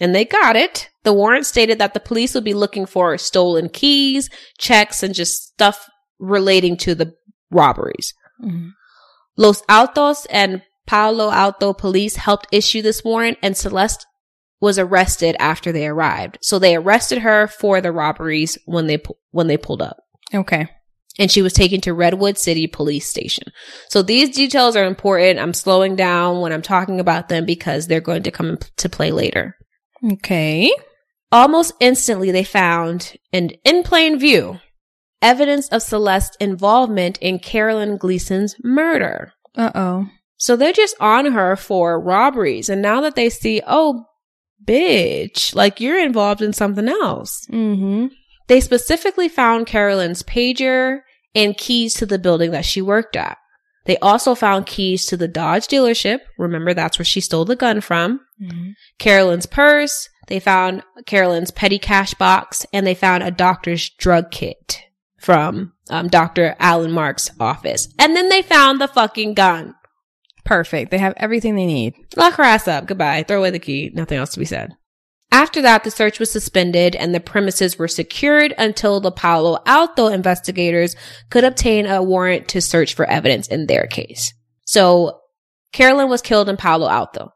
[0.00, 0.90] And they got it.
[1.04, 5.44] The warrant stated that the police would be looking for stolen keys, checks, and just
[5.44, 5.88] stuff
[6.18, 7.14] relating to the
[7.50, 8.12] robberies.
[8.42, 8.70] Mhm.
[9.36, 14.06] Los Altos and Palo Alto police helped issue this warrant and Celeste
[14.60, 16.38] was arrested after they arrived.
[16.40, 19.98] So they arrested her for the robberies when they when they pulled up.
[20.32, 20.68] Okay.
[21.18, 23.52] And she was taken to Redwood City Police Station.
[23.88, 25.38] So these details are important.
[25.38, 29.12] I'm slowing down when I'm talking about them because they're going to come into play
[29.12, 29.56] later.
[30.12, 30.74] Okay.
[31.30, 34.60] Almost instantly, they found, and in plain view,
[35.22, 39.32] evidence of Celeste's involvement in Carolyn Gleason's murder.
[39.56, 40.06] Uh oh.
[40.36, 42.68] So they're just on her for robberies.
[42.68, 44.04] And now that they see, oh,
[44.64, 47.46] bitch, like you're involved in something else.
[47.50, 48.08] Mm-hmm.
[48.46, 51.00] They specifically found Carolyn's pager
[51.34, 53.38] and keys to the building that she worked at.
[53.86, 56.20] They also found keys to the Dodge dealership.
[56.38, 58.20] Remember, that's where she stole the gun from.
[58.40, 58.70] Mm-hmm.
[58.98, 60.08] Carolyn's purse.
[60.28, 64.80] They found Carolyn's petty cash box and they found a doctor's drug kit
[65.18, 66.56] from um, Dr.
[66.58, 67.88] Alan Mark's office.
[67.98, 69.74] And then they found the fucking gun.
[70.44, 70.90] Perfect.
[70.90, 71.94] They have everything they need.
[72.16, 72.86] Lock her ass up.
[72.86, 73.22] Goodbye.
[73.22, 73.90] Throw away the key.
[73.94, 74.72] Nothing else to be said.
[75.34, 80.06] After that, the search was suspended and the premises were secured until the Palo Alto
[80.06, 80.94] investigators
[81.28, 84.32] could obtain a warrant to search for evidence in their case.
[84.64, 85.18] So
[85.72, 87.32] Carolyn was killed in Palo Alto.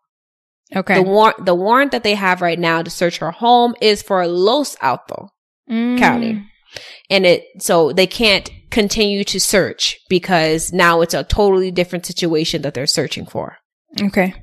[0.76, 0.94] Okay.
[0.94, 4.26] The warrant, the warrant that they have right now to search her home is for
[4.28, 5.30] Los Alto
[5.68, 5.98] Mm.
[5.98, 6.44] County.
[7.11, 12.62] And it, so they can't continue to search because now it's a totally different situation
[12.62, 13.56] that they're searching for.
[14.00, 14.34] Okay.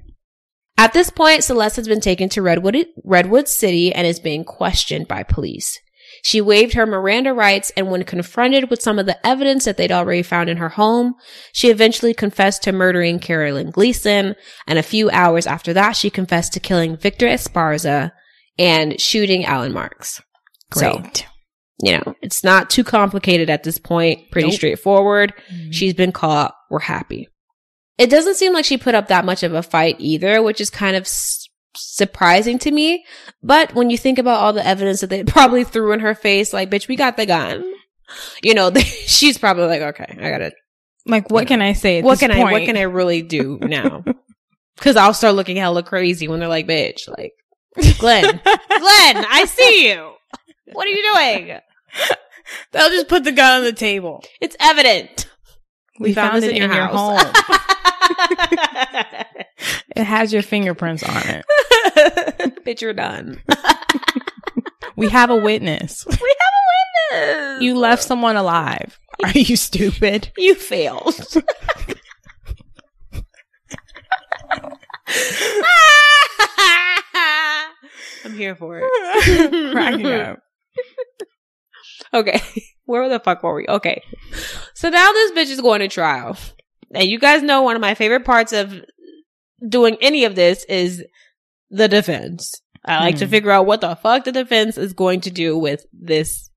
[0.78, 5.08] At this point, Celeste has been taken to Redwood, Redwood City and is being questioned
[5.08, 5.80] by police.
[6.24, 9.92] She waived her Miranda rights and when confronted with some of the evidence that they'd
[9.92, 11.14] already found in her home,
[11.54, 14.36] she eventually confessed to murdering Carolyn Gleason.
[14.68, 18.12] And a few hours after that, she confessed to killing Victor Esparza
[18.58, 20.22] and shooting Alan Marks.
[20.74, 21.28] So, Great.
[21.84, 24.32] you know, it's not too complicated at this point.
[24.32, 24.56] Pretty Nope.
[24.56, 25.34] straightforward.
[25.54, 25.72] Mm-hmm.
[25.72, 26.56] She's been caught.
[26.70, 27.30] We're happy.
[27.98, 30.70] It doesn't seem like she put up that much of a fight either, which is
[30.70, 33.06] kind of s- surprising to me.
[33.42, 36.54] But when you think about all the evidence that they probably threw in her face,
[36.54, 37.64] like, bitch, we got the gun.
[38.44, 40.52] You know, they, she's probably like, okay, I gotta,
[41.06, 42.00] like, what can I say?
[42.00, 44.04] At what can I, what can I really do now?
[44.78, 47.32] Cause I'll start looking hella crazy when they're like, bitch, like,
[47.98, 50.14] Glenn, Glenn, I see you.
[50.74, 51.60] What are you doing?
[52.72, 54.24] They'll just put the gun on the table.
[54.42, 55.30] It's evident.
[56.00, 57.20] We, found, it in your, home.
[59.96, 61.46] it has your fingerprints on it.
[62.66, 63.42] Bitch, you're done.
[64.98, 66.06] We have a witness.
[66.06, 67.64] We have a witness.
[67.64, 68.98] You left someone alive.
[69.24, 70.32] Are you stupid?
[70.38, 71.20] You failed.
[78.24, 79.72] I'm here for it.
[79.74, 80.40] Cracking up.
[82.14, 82.42] Okay.
[82.86, 83.68] Where the fuck were we?
[83.68, 84.02] Okay.
[84.74, 86.38] So now this bitch is going to trial.
[86.96, 88.74] And you guys know one of my favorite parts of
[89.68, 91.04] doing any of this is
[91.70, 92.52] the defense.
[92.84, 93.32] I like to Hmm.
[93.32, 96.50] figure out what the fuck the defense is going to do with this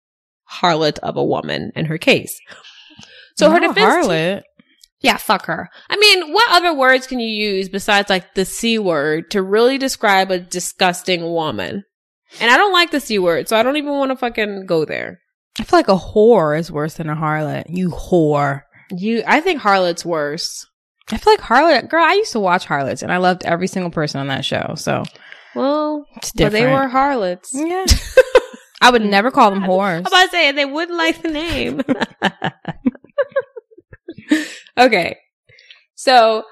[0.61, 2.38] harlot of a woman and her case.
[3.37, 4.42] So her defense harlot.
[5.01, 5.68] yeah, fuck her.
[5.88, 9.79] I mean, what other words can you use besides like the C word to really
[9.79, 11.85] describe a disgusting woman?
[12.40, 14.85] And I don't like the C word, so I don't even want to fucking go
[14.85, 15.20] there.
[15.59, 17.64] I feel like a whore is worse than a harlot.
[17.68, 18.62] You whore.
[18.90, 20.66] You, I think harlot's worse.
[21.11, 21.88] I feel like harlot.
[21.88, 24.74] Girl, I used to watch harlots, and I loved every single person on that show.
[24.77, 25.05] So
[25.55, 27.53] Well, it's but they were harlots.
[27.55, 27.87] Yeah.
[28.81, 29.98] I would never call them whores.
[29.98, 31.81] I'm about to say they wouldn't like the name.
[34.79, 35.18] okay.
[35.96, 36.44] So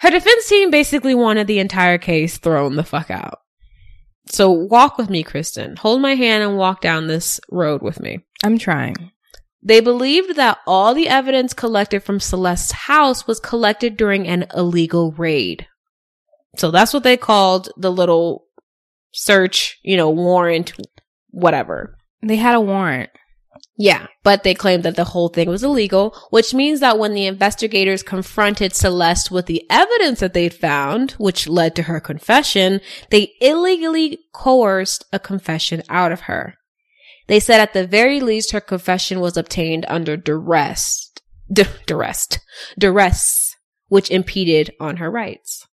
[0.00, 3.38] her defense team basically wanted the entire case thrown the fuck out.
[4.26, 5.76] So walk with me, Kristen.
[5.76, 8.20] Hold my hand and walk down this road with me.
[8.42, 9.12] I'm trying.
[9.64, 15.12] They believed that all the evidence collected from Celeste's house was collected during an illegal
[15.12, 15.66] raid.
[16.56, 18.44] So that's what they called the little
[19.12, 20.74] search, you know, warrant,
[21.30, 21.96] whatever.
[22.22, 23.10] They had a warrant.
[23.76, 27.26] Yeah, but they claimed that the whole thing was illegal, which means that when the
[27.26, 33.32] investigators confronted Celeste with the evidence that they'd found, which led to her confession, they
[33.40, 36.54] illegally coerced a confession out of her.
[37.26, 41.10] They said at the very least her confession was obtained under duress,
[41.50, 42.28] d- duress,
[42.78, 43.56] duress,
[43.88, 45.66] which impeded on her rights.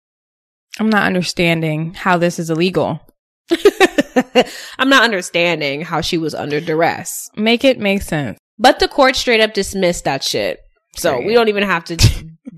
[0.78, 3.00] I'm not understanding how this is illegal.
[4.78, 7.30] I'm not understanding how she was under duress.
[7.36, 8.38] Make it make sense.
[8.58, 10.60] But the court straight up dismissed that shit.
[10.96, 11.26] So Period.
[11.26, 11.96] we don't even have to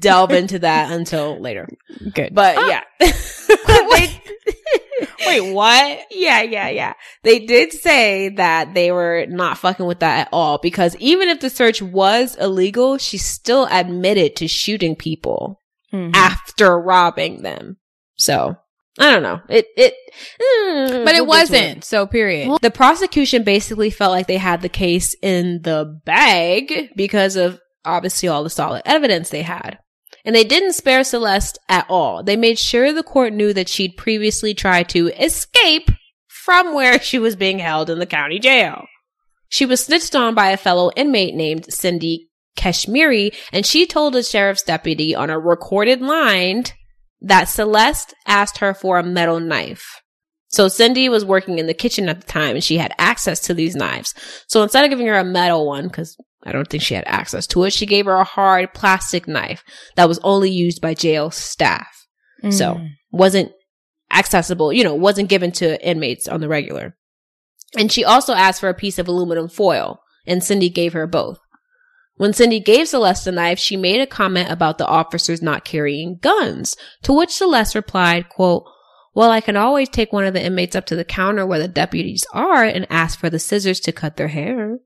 [0.01, 1.69] delve into that until later.
[2.15, 2.35] Good.
[2.35, 2.83] But yeah.
[3.51, 4.21] They-
[5.27, 6.01] Wait, what?
[6.11, 6.93] yeah, yeah, yeah.
[7.23, 11.41] They did say that they were not fucking with that at all because even if
[11.41, 15.59] the search was illegal, she still admitted to shooting people
[15.93, 16.15] Mhm.
[16.15, 17.79] after robbing them.
[18.17, 18.57] So
[18.99, 19.41] I don't know.
[19.49, 19.95] It, it,
[20.41, 21.85] mm, But it we'll wasn't.
[21.85, 22.59] So period.
[22.61, 28.29] The prosecution basically felt like they had the case in the bag because of obviously
[28.29, 29.79] all the solid evidence they had.
[30.25, 32.23] And they didn't spare Celeste at all.
[32.23, 35.91] They made sure the court knew that she'd previously tried to escape
[36.29, 38.85] from where she was being held in the county jail.
[39.49, 44.23] She was snitched on by a fellow inmate named Cindy Kashmiri, and she told a
[44.23, 46.65] sheriff's deputy on a recorded line
[47.21, 50.01] that Celeste asked her for a metal knife.
[50.49, 53.55] So Cindy was working in the kitchen at the time and she had access to
[53.55, 54.15] these knives.
[54.49, 57.47] So instead of giving her a metal one, because I don't think she had access
[57.49, 59.63] to it, she gave her a hard plastic knife
[59.97, 62.07] that was only used by jail staff.
[62.51, 62.89] So Mm.
[63.13, 63.53] wasn't
[64.13, 66.97] accessible, you know, wasn't given to inmates on the regular.
[67.79, 71.39] And she also asked for a piece of aluminum foil, and Cindy gave her both.
[72.17, 76.19] When Cindy gave Celeste the knife, she made a comment about the officers not carrying
[76.21, 78.65] guns, to which Celeste replied, quote,
[79.15, 81.69] well, I can always take one of the inmates up to the counter where the
[81.69, 84.79] deputies are and ask for the scissors to cut their hair.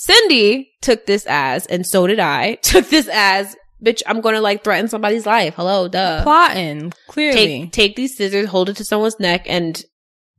[0.00, 4.62] Cindy took this as, and so did I, took this as, bitch, I'm gonna like
[4.62, 5.54] threaten somebody's life.
[5.56, 7.64] Hello, duh plotting clearly.
[7.64, 9.84] take take these scissors, hold it to someone's neck, and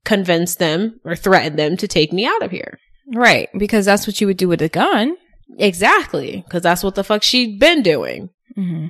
[0.05, 2.79] convince them or threaten them to take me out of here.
[3.13, 5.17] right, because that's what you would do with a gun.
[5.57, 8.29] Exactly, because that's what the fuck she'd been doing.
[8.57, 8.87] Mm-hmm.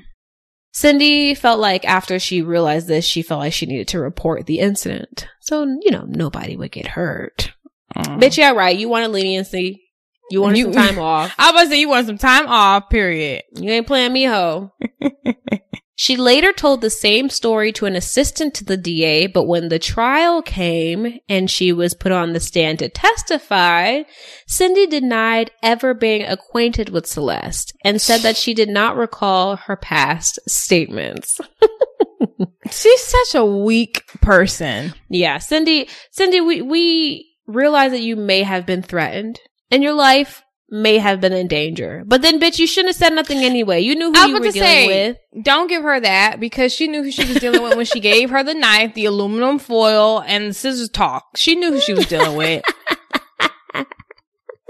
[0.71, 4.59] Cindy felt like after she realized this, she felt like she needed to report the
[4.59, 5.27] incident.
[5.39, 7.53] So, you know, nobody would get hurt.
[7.97, 8.77] Bitch, yeah, right.
[8.77, 9.88] You wanted leniency.
[10.29, 11.33] You wanted You- some time off.
[11.39, 12.89] I was say you want some time off.
[12.89, 13.43] Period.
[13.55, 14.71] You ain't playing me, ho.
[15.95, 19.79] she later told the same story to an assistant to the DA, but when the
[19.79, 24.03] trial came and she was put on the stand to testify,
[24.47, 29.75] Cindy denied ever being acquainted with Celeste and said that she did not recall her
[29.75, 31.39] past statements.
[32.71, 34.93] She's such a weak person.
[35.09, 39.39] Yeah, Cindy, Cindy, we, we realize that you may have been threatened
[39.71, 42.03] and your life may have been in danger.
[42.05, 43.81] But then, bitch, you shouldn't have said nothing anyway.
[43.81, 45.17] You knew who I you were dealing say, with.
[45.43, 48.29] don't give her that because she knew who she was dealing with when she gave
[48.29, 51.25] her the knife, the aluminum foil, and the scissors talk.
[51.35, 52.63] She knew who she was dealing with.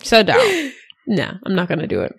[0.03, 0.73] so don't.
[1.07, 2.13] No, I'm not going to do it.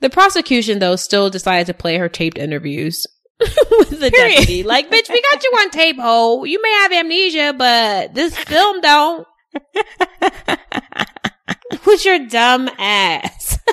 [0.00, 3.06] The prosecution, though, still decided to play her taped interviews
[3.40, 4.34] with the Period.
[4.38, 4.62] deputy.
[4.64, 6.44] Like, bitch, we got you on tape, ho.
[6.44, 9.26] You may have amnesia, but this film don't.
[11.86, 13.58] with your dumb ass.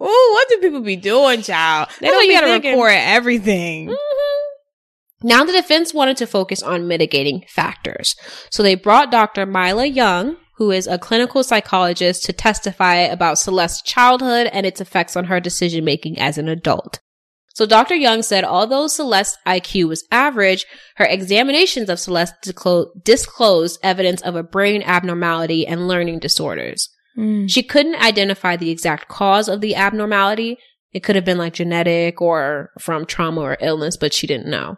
[0.00, 1.88] Ooh, what do people be doing, child?
[2.00, 2.72] They don't don't you be gotta thinking.
[2.72, 3.88] record everything.
[3.88, 5.28] Mm-hmm.
[5.28, 8.16] Now the defense wanted to focus on mitigating factors.
[8.50, 9.46] So they brought Dr.
[9.46, 15.16] Mila Young, who is a clinical psychologist, to testify about Celeste's childhood and its effects
[15.16, 16.98] on her decision making as an adult.
[17.54, 17.94] So Dr.
[17.94, 20.64] Young said although Celeste's IQ was average,
[20.96, 26.88] her examinations of Celeste disclo- disclosed evidence of a brain abnormality and learning disorders.
[27.46, 30.56] She couldn't identify the exact cause of the abnormality.
[30.92, 34.76] It could have been like genetic or from trauma or illness, but she didn't know.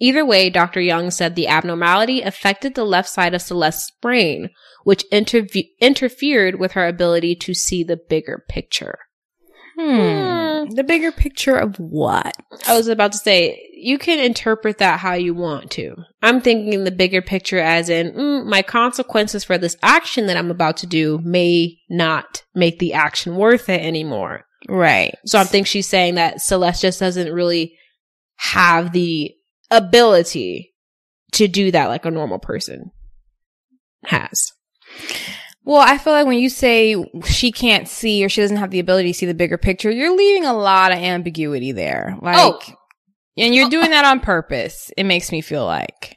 [0.00, 0.80] Either way, Dr.
[0.80, 4.50] Young said the abnormality affected the left side of Celeste's brain,
[4.84, 8.98] which interve- interfered with her ability to see the bigger picture.
[9.78, 10.21] Hmm.
[10.70, 12.36] The bigger picture of what?
[12.66, 15.96] I was about to say, you can interpret that how you want to.
[16.22, 20.50] I'm thinking the bigger picture as in, mm, my consequences for this action that I'm
[20.50, 24.44] about to do may not make the action worth it anymore.
[24.68, 25.14] Right.
[25.26, 27.76] So I think she's saying that Celeste just doesn't really
[28.36, 29.34] have the
[29.70, 30.74] ability
[31.32, 32.90] to do that like a normal person
[34.04, 34.52] has.
[35.64, 38.80] Well, I feel like when you say she can't see or she doesn't have the
[38.80, 42.16] ability to see the bigger picture, you're leaving a lot of ambiguity there.
[42.20, 42.24] Oh.
[42.24, 42.74] Like, Oh.
[43.36, 43.70] and you're oh.
[43.70, 44.90] doing that on purpose.
[44.96, 46.16] It makes me feel like.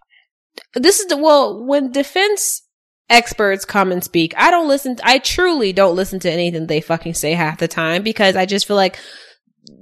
[0.74, 2.64] This is the, well, when defense
[3.10, 7.14] experts come and speak, I don't listen, I truly don't listen to anything they fucking
[7.14, 8.98] say half the time because I just feel like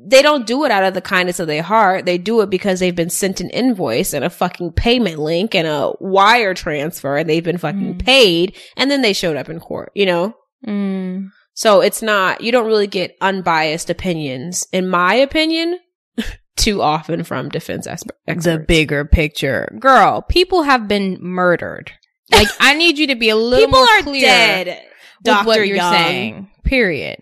[0.05, 2.05] they don't do it out of the kindness of their heart.
[2.05, 5.67] They do it because they've been sent an invoice and a fucking payment link and
[5.67, 8.05] a wire transfer and they've been fucking Mm.
[8.05, 10.35] paid and then they showed up in court, you know?
[10.67, 11.29] Mm.
[11.53, 15.79] So it's not, you don't really get unbiased opinions, in my opinion,
[16.55, 18.45] too often from defense experts.
[18.45, 19.73] The bigger picture.
[19.79, 21.91] Girl, people have been murdered.
[22.31, 24.75] Like, I need you to be a little People more are clear dead, with
[25.23, 25.45] Dr.
[25.47, 25.93] what you're Young.
[25.93, 26.51] saying.
[26.63, 27.17] Period.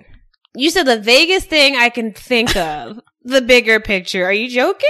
[0.56, 3.00] You said the vaguest thing I can think of.
[3.24, 4.26] the bigger picture.
[4.26, 4.90] Are you joking?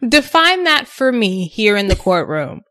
[0.08, 2.62] Define that for me here in the courtroom.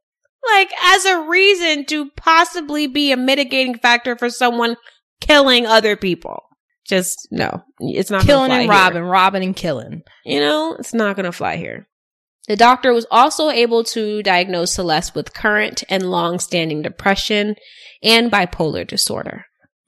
[0.54, 4.78] Like, as a reason to possibly be a mitigating factor for someone
[5.20, 6.44] killing other people.
[6.88, 7.64] Just, no.
[7.80, 8.72] It's not gonna killing fly and here.
[8.72, 10.04] robbing, robbing and killing.
[10.26, 11.88] You know, it's not going to fly here.
[12.48, 17.56] The doctor was also able to diagnose Celeste with current and long-standing depression
[18.02, 19.44] and bipolar disorder.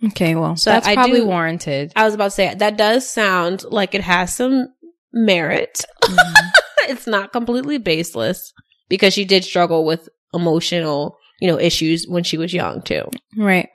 [0.05, 1.91] Okay, well, So that's I probably do- warranted.
[1.95, 4.67] I was about to say that does sound like it has some
[5.13, 5.83] merit.
[6.03, 6.47] Mm-hmm.
[6.91, 8.53] it's not completely baseless.
[8.87, 13.03] because she did struggle with emotional, you know, issues when she was young too.
[13.37, 13.69] Right.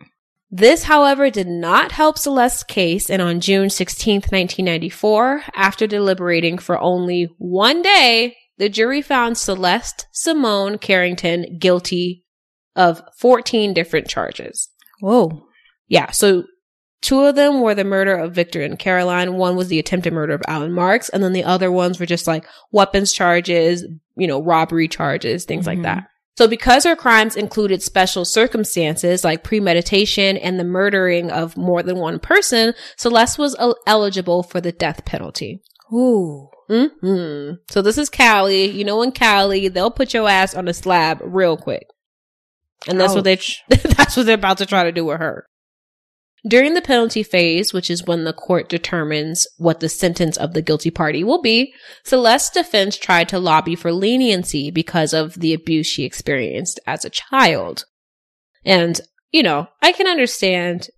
[0.51, 6.79] This, however, did not help Celeste's case, and on June 16th, 1994, after deliberating for
[6.81, 12.25] only one day, the jury found Celeste Simone Carrington guilty
[12.77, 14.69] of 14 different charges.
[15.01, 15.45] Whoa.
[15.89, 16.45] Yeah, so
[17.03, 20.35] two of them were the murder of Victor and Caroline, one was the attempted murder
[20.35, 23.85] of Alan Marks, and then the other ones were just like weapons charges,
[24.17, 25.83] you know, robbery charges, things like Mhm.
[25.85, 26.05] that.
[26.37, 31.99] So because her crimes included special circumstances like premeditation and the murdering of more than
[31.99, 35.63] one person, Celeste was el- eligible for the death penalty.
[35.93, 36.49] Ooh.
[36.69, 38.65] hmm So this is Cali.
[38.71, 41.87] You know, in Cali, they'll put your ass on a slab real quick.
[42.89, 43.37] And that's what they,
[43.69, 45.47] that's what they're about to try to do with her.
[46.47, 50.61] During the penalty phase, which is when the court determines what the sentence of the
[50.61, 51.73] guilty party will be,
[52.05, 57.11] Celeste's defense tried to lobby for leniency because of the abuse she experienced as a
[57.11, 57.87] child.
[58.63, 59.01] And,
[59.33, 60.89] you know, I can understand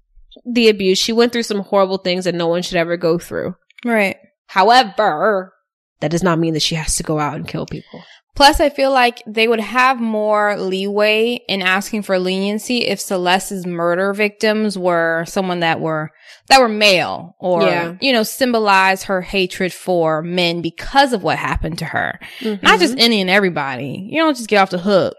[0.44, 0.98] the abuse.
[0.98, 3.54] She went through some horrible things that no one should ever go through.
[3.84, 4.16] Right.
[4.46, 5.52] However,
[6.00, 8.02] that does not mean that she has to go out and kill people.
[8.36, 13.66] Plus, I feel like they would have more leeway in asking for leniency if Celeste's
[13.66, 16.10] murder victims were someone that were
[16.48, 17.96] that were male or Yeah.
[18.00, 22.20] you know symbolize her hatred for men because of what happened to her.
[22.44, 23.00] Not just mm-hmm.
[23.00, 24.06] any and everybody.
[24.10, 25.16] You don't just get off the hook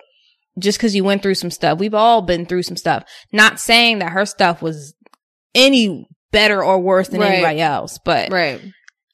[0.60, 1.80] just because you went through some stuff.
[1.80, 3.04] We've all been through some stuff.
[3.34, 4.94] Not saying that her stuff was
[5.56, 7.34] any better or worse than Right.
[7.34, 8.62] anybody else, but right.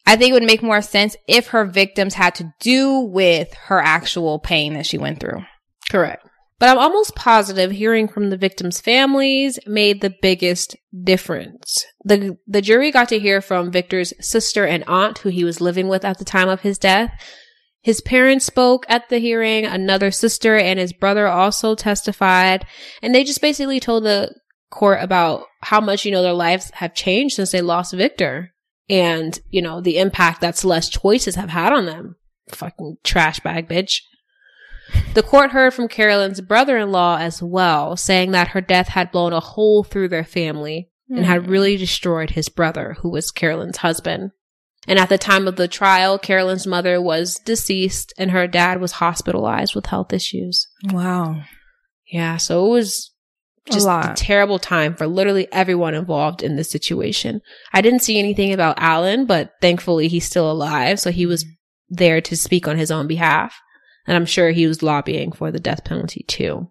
[0.05, 3.79] I think it would make more sense if her victims had to do with her
[3.79, 5.43] actual pain that she went through.
[5.89, 6.25] Correct.
[6.59, 11.85] But I'm almost positive hearing from the victims' families made the biggest difference.
[12.05, 15.87] The the jury got to hear from Victor's sister and aunt who he was living
[15.87, 17.11] with at the time of his death.
[17.81, 22.65] His parents spoke at the hearing, another sister and his brother also testified,
[23.01, 24.33] and they just basically told the
[24.69, 28.52] court about how much, you know, their lives have changed since they lost Victor
[28.89, 32.15] and, you know, the impact that Celeste's choices have had on them.
[32.49, 34.01] Fucking trash bag bitch.
[35.13, 39.11] The court heard from Carolyn's brother in law as well, saying that her death had
[39.11, 41.51] blown a hole through their family and had hmm.
[41.51, 44.31] really destroyed his brother, who was Carolyn's husband.
[44.87, 48.93] And at the time of the trial, Carolyn's mother was deceased and her dad was
[48.93, 50.67] hospitalized with health issues.
[50.91, 51.43] Wow.
[52.05, 53.12] Yeah, so it was
[53.71, 54.17] just a, lot.
[54.17, 57.41] terrible time for literally everyone involved in this situation.
[57.71, 61.45] I didn't see anything about Alan, but thankfully he's still alive, so he was
[61.89, 63.55] there to speak on his own behalf.
[64.05, 66.69] And I'm sure he was lobbying for the death penalty too.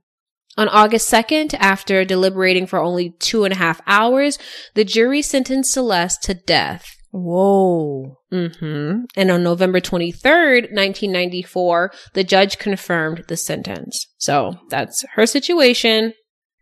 [0.59, 4.39] On August 2nd, after deliberating for only two and a half hours,
[4.75, 6.95] the jury sentenced Celeste to death.
[7.11, 8.19] Whoa.
[8.31, 14.07] hmm And on November 23rd, 1994, the judge confirmed the sentence.
[14.19, 16.13] So that's her situation.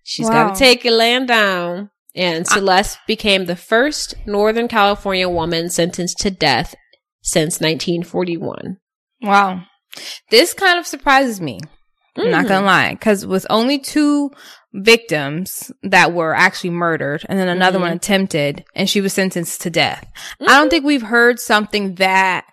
[0.03, 0.49] She's Wow.
[0.49, 1.91] got to take it laying down.
[2.17, 6.75] And Celeste became the first Northern California woman sentenced to death
[7.23, 8.79] since 1941.
[9.23, 9.63] Wow.
[10.31, 11.61] This kind of surprises me.
[12.17, 12.97] I'm not gonna lie.
[13.01, 14.31] Cause with only two
[14.73, 17.83] victims that were actually murdered and then another Mhm.
[17.83, 20.05] one attempted and she was sentenced to death.
[20.41, 22.45] I don't think we've heard something that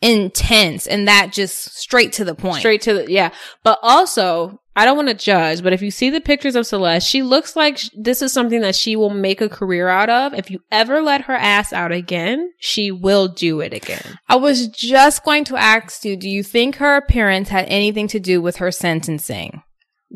[0.00, 2.58] intense and that just straight to the point.
[2.60, 3.30] Straight to the, yeah.
[3.62, 7.08] But also, I don't want to judge, but if you see the pictures of Celeste,
[7.08, 10.34] she looks like sh- this is something that she will make a career out of.
[10.34, 14.18] If you ever let her ass out again, she will do it again.
[14.28, 18.20] I was just going to ask you, do you think her appearance had anything to
[18.20, 19.62] do with her sentencing?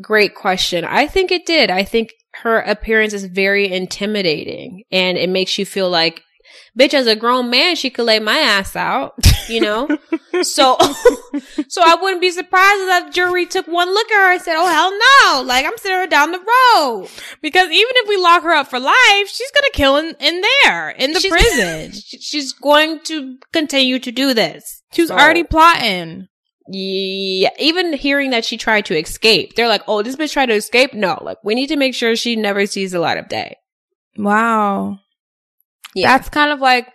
[0.01, 0.83] Great question.
[0.83, 1.69] I think it did.
[1.69, 2.11] I think
[2.43, 6.21] her appearance is very intimidating and it makes you feel like,
[6.79, 9.13] bitch, as a grown man, she could lay my ass out,
[9.47, 9.87] you know?
[10.41, 10.77] so,
[11.67, 14.55] so I wouldn't be surprised if that jury took one look at her and said,
[14.57, 15.47] oh, hell no.
[15.47, 17.09] Like, I'm sending her down the road.
[17.41, 20.89] Because even if we lock her up for life, she's gonna kill in, in there,
[20.91, 21.91] in the She's- prison.
[22.21, 24.81] She's going to continue to do this.
[24.93, 26.27] She was So- already plotting.
[26.71, 30.53] Yeah, even hearing that she tried to escape, they're like, "Oh, this bitch tried to
[30.53, 33.57] escape." No, like we need to make sure she never sees the light of day.
[34.17, 34.99] Wow.
[35.95, 36.17] Yeah.
[36.17, 36.87] That's kind of like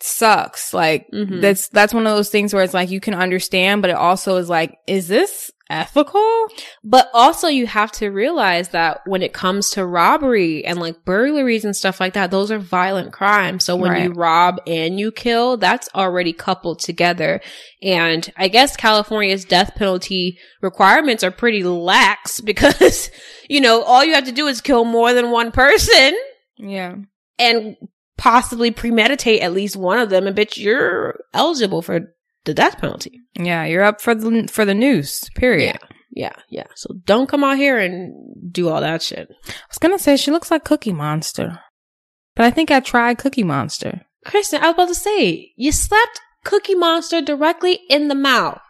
[0.00, 0.74] sucks.
[0.74, 1.40] Like Mhm.
[1.40, 4.36] that's that's one of those things where it's like you can understand, but it also
[4.36, 6.46] is like, is this ethical?
[6.82, 11.64] But also, you have to realize that when it comes to robbery and like burglaries
[11.64, 13.64] and stuff like that, those are violent crimes.
[13.64, 17.40] So when you rob and you kill, that's already coupled together.
[17.82, 23.10] And I guess California's death penalty requirements are pretty lax because,
[23.48, 26.12] you know, all you have to do is kill more than one person
[26.58, 26.96] Yeah.
[27.38, 27.76] and
[28.16, 30.26] possibly premeditate at least one of them.
[30.26, 33.20] And bitch, you're eligible for the death penalty.
[33.34, 35.28] Yeah, you're up for the for the news.
[35.34, 35.78] Period.
[36.10, 36.66] Yeah, yeah.
[36.76, 39.28] So don't come out here and do all that shit.
[39.30, 41.60] I was gonna say she looks like Cookie Monster,
[42.36, 44.02] but I think I tried Cookie Monster.
[44.24, 48.60] Kristen, I was about to say, you slapped Cookie Monster directly in the mouth.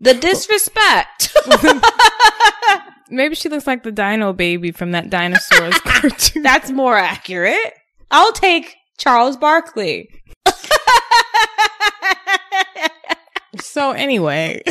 [0.00, 0.20] The oh.
[0.20, 1.36] disrespect.
[3.10, 6.42] Maybe she looks like the Dino Baby from that dinosaurs cartoon.
[6.42, 7.74] That's more accurate.
[8.10, 10.08] I'll take Charles Barkley.
[13.74, 14.62] So anyway,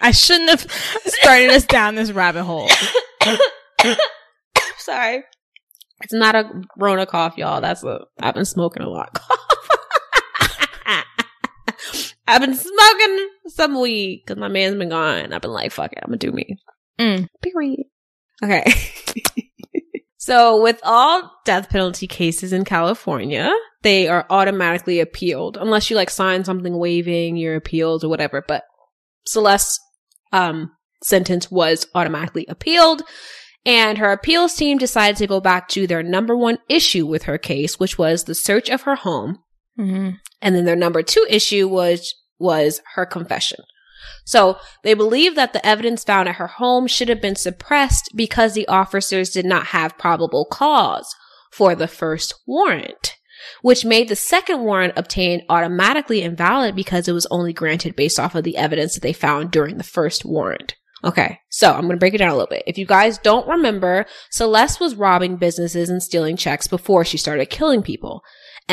[0.00, 0.66] I shouldn't have
[1.06, 2.68] started us down this rabbit hole.
[4.78, 5.22] Sorry.
[6.00, 7.60] It's not a Rona cough, y'all.
[7.60, 9.16] That's a, I've been smoking a lot.
[12.26, 15.32] I've been smoking some weed because my man's been gone.
[15.32, 16.56] I've been like, fuck it, I'm gonna do me.
[16.98, 17.28] Mm.
[17.40, 17.84] Period.
[18.42, 18.64] Okay.
[20.22, 23.52] so with all death penalty cases in California,
[23.82, 28.44] they are automatically appealed unless you like sign something waiving your appeals or whatever.
[28.46, 28.62] But
[29.26, 29.80] Celeste's
[30.32, 30.70] um,
[31.02, 33.02] sentence was automatically appealed.
[33.66, 37.36] And her appeals team decided to go back to their number one issue with her
[37.36, 39.40] case, which was the search of her home.
[39.76, 40.10] hmm
[40.40, 43.64] And then their number two issue was, was her confession.
[44.24, 48.54] So they believe that the evidence found at her home should have been suppressed because
[48.54, 51.14] the officers did not have probable cause
[51.52, 53.16] for the first warrant,
[53.60, 58.34] which made the second warrant obtained automatically invalid because it was only granted based off
[58.34, 60.74] of the evidence that they found during the first warrant.
[61.04, 62.62] Okay, so I'm to break it down a little bit.
[62.66, 67.50] If you guys don't remember, Celeste was robbing businesses and stealing checks before she started
[67.50, 68.22] killing people.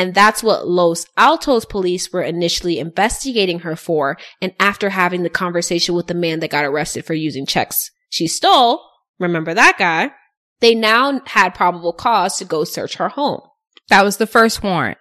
[0.00, 4.16] And that's what Los Altos police were initially investigating her for.
[4.40, 8.26] And after having the conversation with the man that got arrested for using checks she
[8.26, 8.80] stole,
[9.18, 10.12] remember that guy?
[10.60, 13.42] They now had probable cause to go search her home.
[13.90, 14.96] That was the first warrant.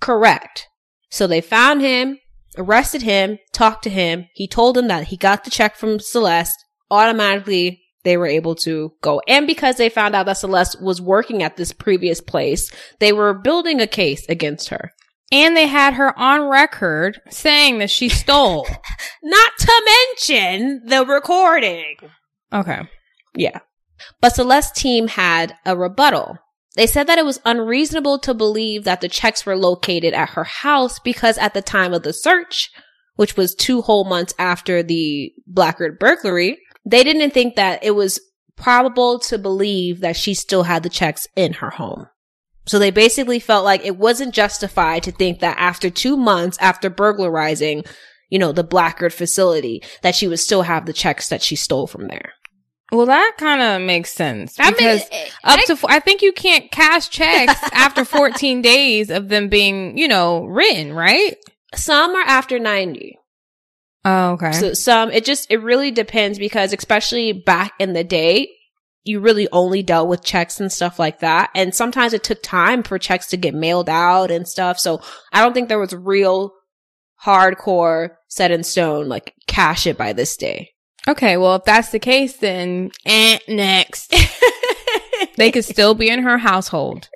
[0.00, 0.66] Correct.
[1.10, 2.18] So they found him,
[2.58, 4.26] arrested him, talked to him.
[4.34, 6.58] He told them that he got the check from Celeste.
[6.90, 9.20] Automatically, they were able to go.
[9.28, 13.34] And because they found out that Celeste was working at this previous place, they were
[13.34, 14.92] building a case against her.
[15.32, 18.66] And they had her on record saying that she stole.
[19.22, 19.82] Not to
[20.18, 21.96] mention the recording.
[22.52, 22.82] okay.
[23.36, 23.60] Yeah.
[24.20, 26.38] But Celeste's team had a rebuttal.
[26.74, 30.44] They said that it was unreasonable to believe that the checks were located at her
[30.44, 32.70] house because at the time of the search,
[33.16, 38.20] which was two whole months after the Blackbird burglary, they didn't think that it was
[38.56, 42.06] probable to believe that she still had the checks in her home.
[42.66, 46.90] So they basically felt like it wasn't justified to think that after two months after
[46.90, 47.84] burglarizing,
[48.28, 51.86] you know, the Blackbird facility, that she would still have the checks that she stole
[51.86, 52.32] from there.
[52.92, 56.22] Well, that kind of makes sense I mean, because it- up I- to I think
[56.22, 61.36] you can't cash checks after 14 days of them being, you know, written, right?
[61.74, 63.16] Some are after 90.
[64.04, 64.52] Oh, okay.
[64.52, 68.48] So some, it just, it really depends because especially back in the day,
[69.04, 71.50] you really only dealt with checks and stuff like that.
[71.54, 74.78] And sometimes it took time for checks to get mailed out and stuff.
[74.78, 75.00] So
[75.32, 76.52] I don't think there was real
[77.24, 80.70] hardcore set in stone, like cash it by this day.
[81.08, 81.36] okay.
[81.36, 84.14] Well, if that's the case, then eh, next.
[85.36, 87.08] they could still be in her household.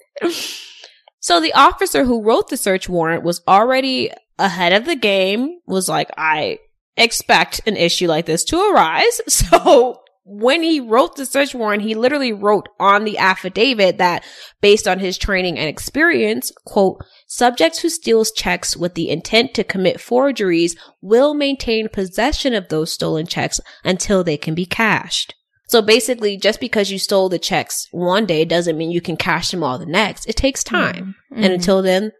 [1.20, 5.88] So the officer who wrote the search warrant was already ahead of the game, was
[5.88, 6.58] like, I
[6.96, 9.20] expect an issue like this to arise.
[9.28, 14.24] So when he wrote the search warrant, he literally wrote on the affidavit that
[14.62, 19.64] based on his training and experience, quote, subjects who steals checks with the intent to
[19.64, 25.34] commit forgeries will maintain possession of those stolen checks until they can be cashed.
[25.68, 29.50] So basically, just because you stole the checks one day doesn't mean you can cash
[29.50, 30.26] them all the next.
[30.26, 31.16] It takes time.
[31.34, 31.54] And Mhm.
[31.54, 32.12] until then,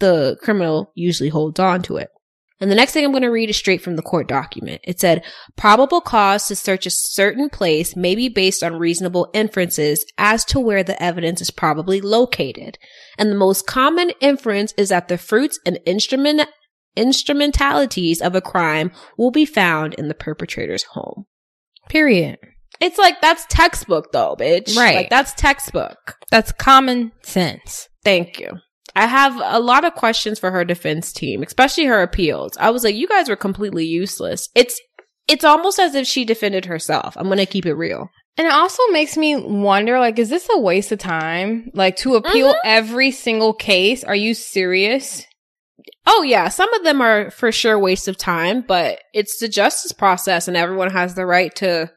[0.00, 2.08] the criminal usually holds on to it.
[2.60, 4.80] And the next thing I'm going to read is straight from the court document.
[4.82, 5.22] It said,
[5.56, 10.58] probable cause to search a certain place may be based on reasonable inferences as to
[10.58, 12.76] where the evidence is probably located.
[13.16, 16.48] And the most common inference is that the fruits and instrument,
[16.96, 21.26] instrumentalities of a crime will be found in the perpetrator's home.
[21.88, 22.38] Period.
[22.80, 24.76] It's like, that's textbook though, bitch.
[24.76, 24.96] Right.
[24.96, 26.16] Like, that's textbook.
[26.30, 27.88] That's common sense.
[28.02, 28.58] Thank you.
[28.96, 32.52] I have a lot of questions for her defense team, especially her appeals.
[32.58, 34.48] I was like, you guys were completely useless.
[34.54, 34.80] It's
[35.28, 37.14] it's almost as if she defended herself.
[37.16, 38.08] I'm gonna keep it real.
[38.36, 41.70] And it also makes me wonder, like, is this a waste of time?
[41.74, 42.58] Like, to appeal Mhm.
[42.64, 44.04] every single case?
[44.04, 45.24] Are you serious?
[46.06, 49.92] Oh yeah, some of them are for sure waste of time, but it's the justice
[49.92, 51.90] process and everyone has the right to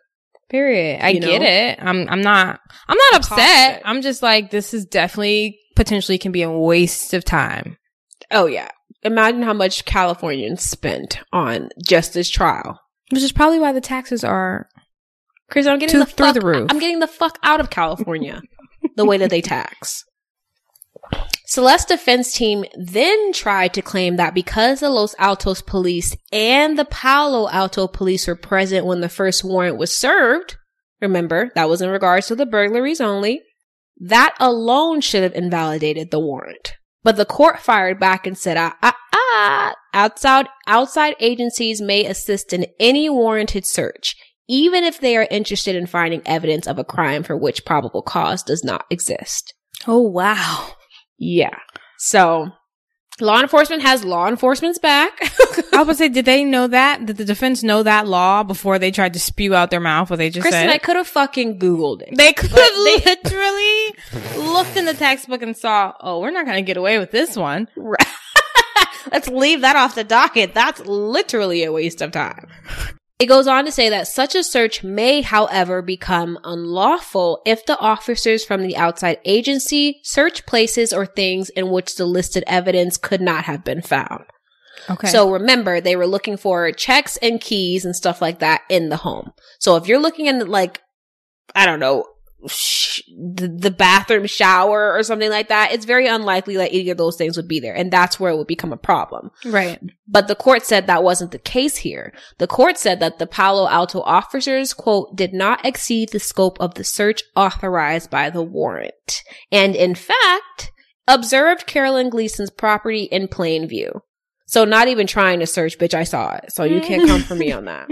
[0.50, 1.00] Period.
[1.02, 1.80] I You get it.
[1.82, 3.82] I'm I'm not I'm not upset.
[3.86, 7.78] I'm just like this is definitely potentially can be a waste of time.
[8.30, 8.70] Oh yeah.
[9.04, 12.80] imagine how much Californians spent on just this trial.
[13.12, 14.70] Which is probably why the taxes are.
[15.50, 16.68] Chris, I'm getting To- the through fuck, the roof.
[16.70, 18.42] I'm getting the fuck out of California.
[18.96, 20.06] the way that they tax.
[21.48, 26.86] Celeste's defense team then tried to claim that because the Los Altos police and the
[26.86, 30.56] Palo Alto police were present when the first warrant was served,
[31.02, 33.42] remember, that was in regards to the burglaries only,
[34.02, 36.74] that alone should have invalidated the warrant.
[37.04, 42.52] But the court fired back and said, ah, ah, ah, outside, outside agencies may assist
[42.52, 44.16] in any warranted search,
[44.48, 48.42] even if they are interested in finding evidence of a crime for which probable cause
[48.44, 49.54] does not exist.
[49.88, 50.74] Oh, wow.
[51.18, 51.58] Yeah.
[51.98, 52.50] So
[53.20, 55.12] law enforcement has law enforcement's back.
[55.22, 57.06] I was gonna say, did they know that?
[57.06, 60.18] Did the defense know that law before they tried to spew out their mouth what
[60.18, 60.70] they just Kristen, said?
[60.70, 62.18] I could have fucking Googled it.
[62.18, 66.62] they could have literally looked in the textbook and saw, oh, we're not going to
[66.66, 67.68] get away with this one.
[69.12, 70.54] Let's leave that off the docket.
[70.54, 72.48] That's literally a waste of time.
[73.22, 77.78] It goes on to say that such a search may, however, become unlawful if the
[77.78, 83.22] officers from the outside agency search places or things in which the listed evidence could
[83.22, 84.24] not have been found.
[84.90, 85.08] Okay.
[85.08, 88.98] So remember, they were looking for checks and keys and stuff like that in the
[88.98, 89.34] home.
[89.60, 90.82] So if you're looking in like,
[91.54, 92.06] I don't know,
[92.48, 97.18] sh- the, bathroom shower or something like that, it's very unlikely that either of those
[97.18, 97.76] things would be there.
[97.76, 99.32] And that's where it would become a problem.
[99.46, 99.80] right.
[100.08, 102.14] But the court said that wasn't the case here.
[102.38, 106.74] The court said that the Palo Alto officers, quote, did not exceed the scope of
[106.76, 109.24] the search authorized by the warrant.
[109.52, 110.72] And in fact,
[111.08, 114.02] observed Carolyn Gleason's property in plain view.
[114.52, 116.52] So not even trying to search, bitch, I saw it.
[116.52, 117.88] So you can't come for me on that.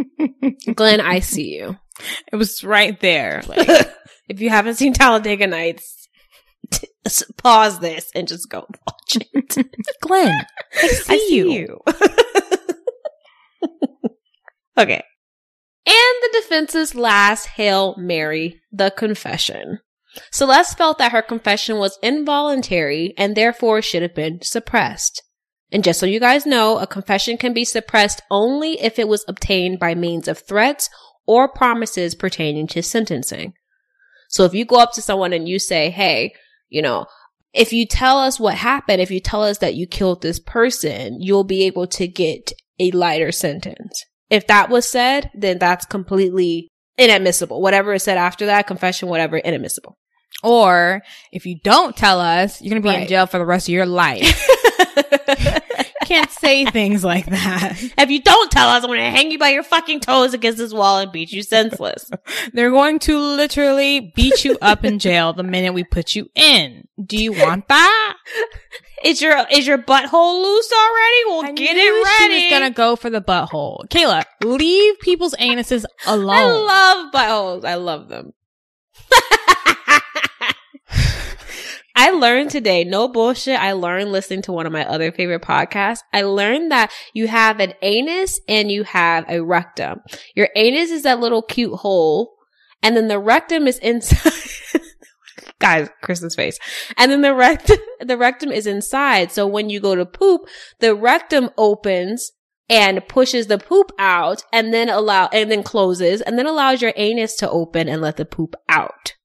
[0.76, 1.76] Glenn, I see you.
[2.32, 3.42] It was right there.
[3.46, 3.68] Like,
[4.28, 6.08] if you haven't seen Talladega Nights,
[7.36, 9.66] pause this and just go watch it.
[10.00, 10.46] Glenn,
[10.82, 11.50] I see, I see you.
[11.50, 11.80] you.
[14.78, 15.02] okay.
[15.86, 19.80] And the defense's last Hail Mary, the confession.
[20.30, 25.22] Celeste felt that her confession was involuntary and therefore should have been suppressed.
[25.72, 29.24] And just so you guys know, a confession can be suppressed only if it was
[29.28, 30.90] obtained by means of threats
[31.26, 33.54] or promises pertaining to sentencing.
[34.28, 36.32] So if you go up to someone and you say, hey,
[36.68, 37.06] you know,
[37.52, 41.20] if you tell us what happened, if you tell us that you killed this person,
[41.20, 44.04] you'll be able to get a lighter sentence.
[44.28, 47.60] If that was said, then that's completely inadmissible.
[47.60, 49.96] Whatever is said after that, confession, whatever, inadmissible.
[50.44, 51.02] Or
[51.32, 53.74] if you don't tell us, you're going to be in jail for the rest of
[53.74, 54.48] your life.
[56.10, 57.80] Can't say things like that.
[57.98, 60.58] if you don't tell us, I'm going to hang you by your fucking toes against
[60.58, 62.10] this wall and beat you senseless.
[62.52, 66.88] They're going to literally beat you up in jail the minute we put you in.
[67.00, 68.16] Do you want that?
[69.04, 71.24] is your is your butthole loose already?
[71.28, 72.40] Well, I get it ready.
[72.40, 73.86] She was gonna go for the butthole.
[73.86, 76.36] Kayla, leave people's anuses alone.
[76.36, 77.64] I love buttholes.
[77.64, 78.32] I love them.
[82.00, 83.60] I learned today, no bullshit.
[83.60, 86.00] I learned listening to one of my other favorite podcasts.
[86.14, 90.00] I learned that you have an anus and you have a rectum.
[90.34, 92.38] Your anus is that little cute hole,
[92.82, 94.32] and then the rectum is inside.
[95.58, 96.58] Guys, Kristen's face.
[96.96, 99.30] And then the rectum, the rectum is inside.
[99.30, 100.48] So when you go to poop,
[100.78, 102.32] the rectum opens
[102.70, 106.94] and pushes the poop out and then allow, and then closes and then allows your
[106.96, 109.16] anus to open and let the poop out.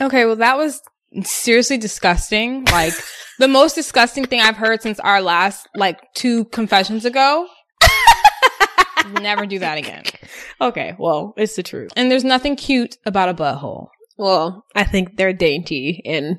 [0.00, 0.80] okay, well that was
[1.22, 2.64] seriously disgusting.
[2.66, 2.94] Like
[3.38, 7.46] the most disgusting thing I've heard since our last like two confessions ago.
[9.20, 10.04] Never do that again.
[10.60, 10.94] Okay.
[10.98, 11.90] Well, it's the truth.
[11.96, 13.88] And there's nothing cute about a butthole.
[14.18, 16.38] Well, I think they're dainty and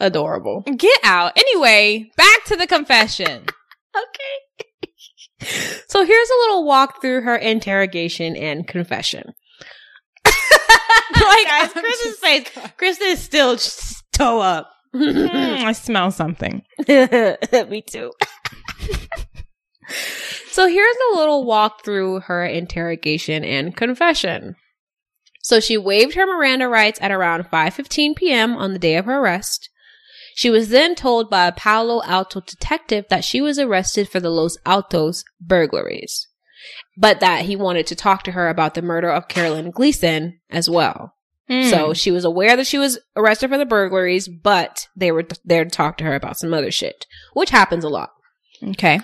[0.00, 0.62] adorable.
[0.76, 1.32] Get out.
[1.36, 3.46] Anyway, back to the confession.
[3.96, 4.92] Okay.
[5.88, 9.24] so here's a little walk through her interrogation and confession.
[10.24, 12.50] like, guys, Kristen's face.
[12.76, 13.58] Kristen is still
[14.18, 14.70] toe up.
[14.94, 16.62] Mm, I smell something.
[16.88, 18.12] Me too.
[20.50, 24.56] so here's a little walk through her interrogation and confession.
[25.42, 28.56] So she waived her Miranda rights at around 5:15 p.m.
[28.56, 29.70] on the day of her arrest.
[30.34, 34.30] She was then told by a Palo Alto detective that she was arrested for the
[34.30, 36.28] Los Altos burglaries,
[36.96, 40.70] but that he wanted to talk to her about the murder of Carolyn Gleason as
[40.70, 41.14] well.
[41.48, 41.62] Hmm.
[41.64, 45.64] So she was aware that she was arrested for the burglaries, but they were there
[45.64, 48.10] to talk to her about some other shit, which happens a lot.
[48.62, 49.00] okay.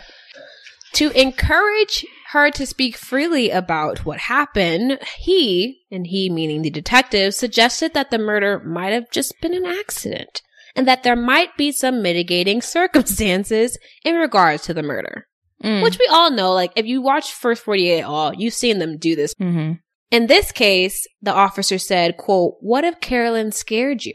[0.94, 7.34] To encourage her to speak freely about what happened, he, and he meaning the detective,
[7.34, 10.40] suggested that the murder might have just been an accident
[10.76, 15.26] and that there might be some mitigating circumstances in regards to the murder.
[15.62, 15.82] Mm.
[15.82, 18.98] Which we all know, like, if you watch First 48 at all, you've seen them
[18.98, 19.34] do this.
[19.38, 19.72] hmm
[20.14, 24.14] In this case, the officer said, quote, what if Carolyn scared you?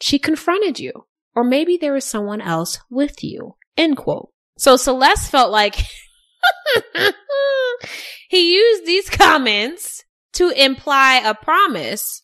[0.00, 1.04] She confronted you.
[1.34, 4.30] Or maybe there was someone else with you, end quote.
[4.56, 5.74] So Celeste felt like
[8.30, 12.22] he used these comments to imply a promise.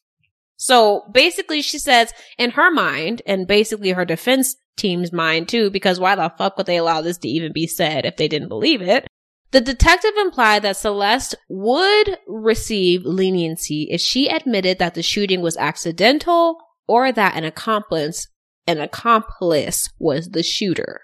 [0.56, 6.00] So basically she says in her mind and basically her defense team's mind too, because
[6.00, 8.80] why the fuck would they allow this to even be said if they didn't believe
[8.80, 9.06] it?
[9.52, 15.58] The detective implied that Celeste would receive leniency if she admitted that the shooting was
[15.58, 16.56] accidental
[16.88, 18.28] or that an accomplice,
[18.66, 21.02] an accomplice was the shooter.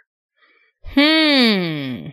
[0.95, 2.09] Hmm.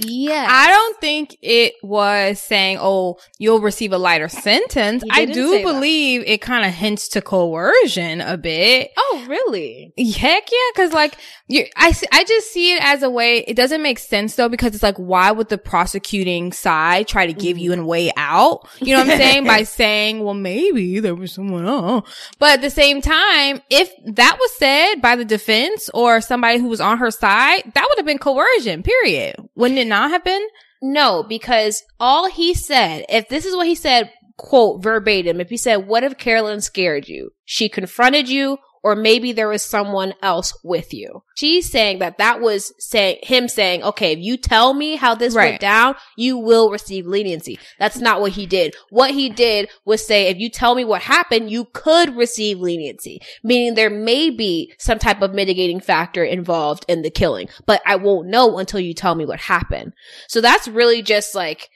[0.00, 0.46] Yeah.
[0.48, 5.64] I don't think it was saying, "Oh, you'll receive a lighter sentence." I do say
[5.64, 5.72] that.
[5.72, 8.90] believe it kind of hints to coercion a bit.
[8.96, 9.92] Oh, really?
[9.98, 11.16] Heck yeah, because like
[11.48, 13.38] you, I I just see it as a way.
[13.38, 17.32] It doesn't make sense though because it's like, why would the prosecuting side try to
[17.32, 17.80] give you mm.
[17.80, 18.68] a way out?
[18.80, 22.08] You know what I'm saying by saying, well, maybe there was someone else.
[22.38, 26.68] But at the same time, if that was said by the defense or somebody who
[26.68, 28.82] was on her side, that would have been coercion.
[28.82, 29.36] Period.
[29.56, 30.46] Wouldn't it not have been?
[30.80, 35.56] No, because all he said, if this is what he said, quote, verbatim, if he
[35.56, 37.30] said, what if Carolyn scared you?
[37.44, 41.22] She confronted you, or maybe there was someone else with you.
[41.36, 45.34] She's saying that that was saying, him saying, okay, if you tell me how this
[45.34, 45.50] Right.
[45.50, 47.58] went down, you will receive leniency.
[47.78, 48.74] That's not what he did.
[48.90, 53.20] What he did was say, if you tell me what happened, you could receive leniency,
[53.44, 57.96] meaning there may be some type of mitigating factor involved in the killing, but I
[57.96, 59.92] won't know until you tell me what happened.
[60.28, 61.70] So that's really just like,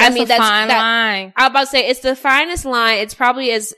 [0.00, 1.32] I mean, a that's fine that, line.
[1.36, 2.98] I'm about to say it's the finest line.
[2.98, 3.72] It's probably as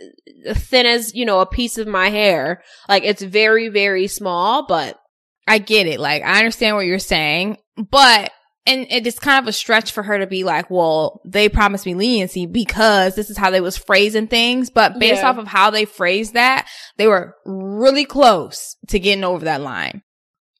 [0.53, 2.63] thin as, you know, a piece of my hair.
[2.89, 4.99] Like it's very, very small, but
[5.47, 6.01] I get it.
[6.01, 8.31] Like, I understand what you're saying, but,
[8.65, 11.85] and it is kind of a stretch for her to be like, well, they promised
[11.85, 14.71] me leniency because this is how they was phrasing things.
[14.71, 15.31] But based Yeah.
[15.31, 20.03] off of how they phrased that, they were really close to getting over that line,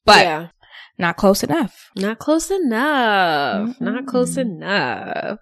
[0.05, 0.47] but yeah,
[0.97, 1.89] not close enough.
[1.95, 3.79] not close enough.
[3.79, 5.39] Not close enough.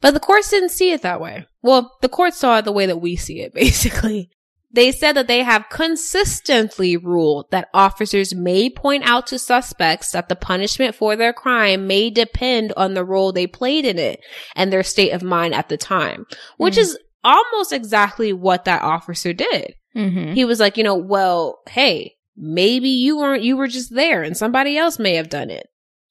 [0.00, 1.46] But the courts didn't see it that way.
[1.62, 4.30] Well, the courts saw it the way that we see it, basically.
[4.72, 10.28] They said that they have consistently ruled that officers may point out to suspects that
[10.28, 14.20] the punishment for their crime may depend on the role they played in it
[14.54, 16.24] and their state of mind at the time,
[16.56, 16.82] which Mm.
[16.82, 19.74] is almost exactly what that officer did.
[19.96, 20.32] Mm-hmm.
[20.34, 24.36] He was like, you know, well, hey, maybe you weren't, you were just there and
[24.36, 25.66] somebody else may have done it.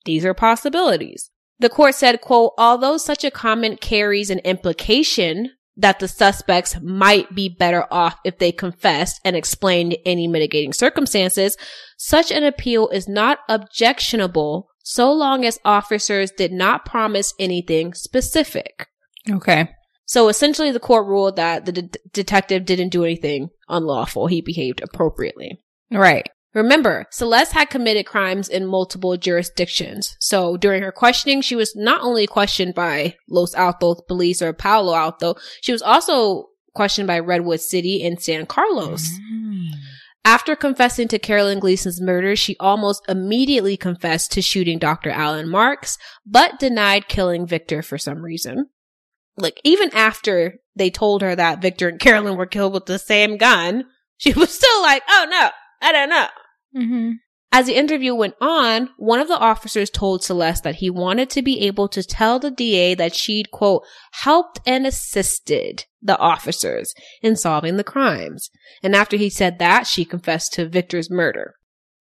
[0.05, 1.29] These are possibilities.
[1.59, 7.33] The court said, quote, although such a comment carries an implication that the suspects might
[7.33, 11.57] be better off if they confessed and explained any mitigating circumstances,
[11.97, 18.87] such an appeal is not objectionable so long as officers did not promise anything specific.
[19.29, 19.69] Okay.
[20.05, 24.27] So essentially, the court ruled that the de- detective didn't do anything unlawful.
[24.27, 25.61] He behaved appropriately.
[25.91, 26.27] Right.
[26.53, 30.17] Remember, Celeste had committed crimes in multiple jurisdictions.
[30.19, 34.95] So during her questioning, she was not only questioned by Los Altos police or Palo
[34.95, 39.07] Alto, she was also questioned by Redwood City and San Carlos.
[39.19, 39.71] Mm.
[40.25, 45.09] After confessing to Carolyn Gleason's murder, she almost immediately confessed to shooting Dr.
[45.09, 48.67] Alan Marks, but denied killing Victor for some reason.
[49.37, 53.37] Like, even after they told her that Victor and Carolyn were killed with the same
[53.37, 53.85] gun,
[54.17, 55.49] she was still like, oh no,
[55.81, 56.27] I don't know.
[56.75, 57.11] Mm-hmm.
[57.51, 61.41] As the interview went on, one of the officers told Celeste that he wanted to
[61.41, 67.35] be able to tell the DA that she'd, quote, helped and assisted the officers in
[67.35, 68.51] solving the crimes.
[68.83, 71.55] And after he said that, she confessed to Victor's murder.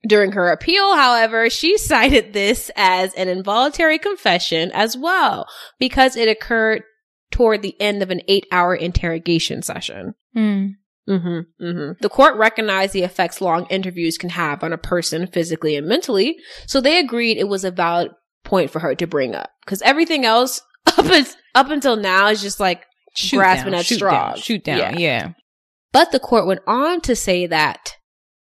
[0.06, 5.46] During her appeal, however, she cited this as an involuntary confession as well,
[5.78, 6.82] because it occurred
[7.30, 10.14] toward the end of an eight hour interrogation session.
[10.36, 10.74] Mm.
[11.08, 11.92] Mm-hmm, mm-hmm.
[12.00, 16.36] The court recognized the effects long interviews can have on a person physically and mentally,
[16.66, 18.10] so they agreed it was a valid
[18.44, 19.50] point for her to bring up.
[19.64, 22.84] Because everything else up, is, up until now is just like
[23.14, 24.12] Shoot grasping down, at shoot straws.
[24.12, 24.78] Down, shoot down.
[24.78, 24.96] Yeah.
[24.98, 25.32] Yeah.
[25.92, 27.96] But the court went on to say that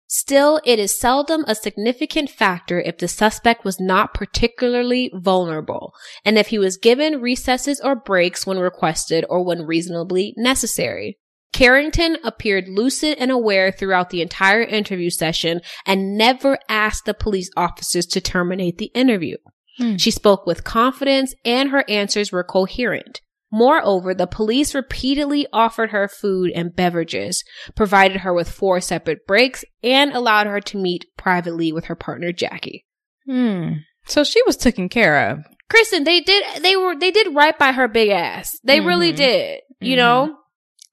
[0.08, 5.94] still it is seldom a significant factor if the suspect was not particularly vulnerable
[6.26, 11.18] and if he was given recesses or breaks when requested or when reasonably necessary.
[11.52, 17.50] Carrington appeared lucid and aware throughout the entire interview session and never asked the police
[17.58, 19.38] officers to terminate the interview.
[19.78, 19.96] Hmm.
[19.96, 23.22] She spoke with confidence and her answers were coherent.
[23.52, 27.44] Moreover, the police repeatedly offered her food and beverages,
[27.76, 32.32] provided her with four separate breaks, and allowed her to meet privately with her partner
[32.32, 32.86] Jackie.
[33.26, 33.70] Hmm.
[34.06, 35.40] So she was taken care of.
[35.70, 38.58] Kristen, they did they were they did right by her big ass.
[38.64, 39.18] They really Mhm.
[39.18, 39.60] did.
[39.82, 39.98] You Mhm.
[39.98, 40.36] know?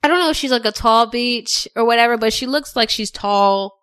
[0.07, 2.91] I don't know if she's like a tall beach or whatever, but she looks like
[2.91, 3.77] she's tall.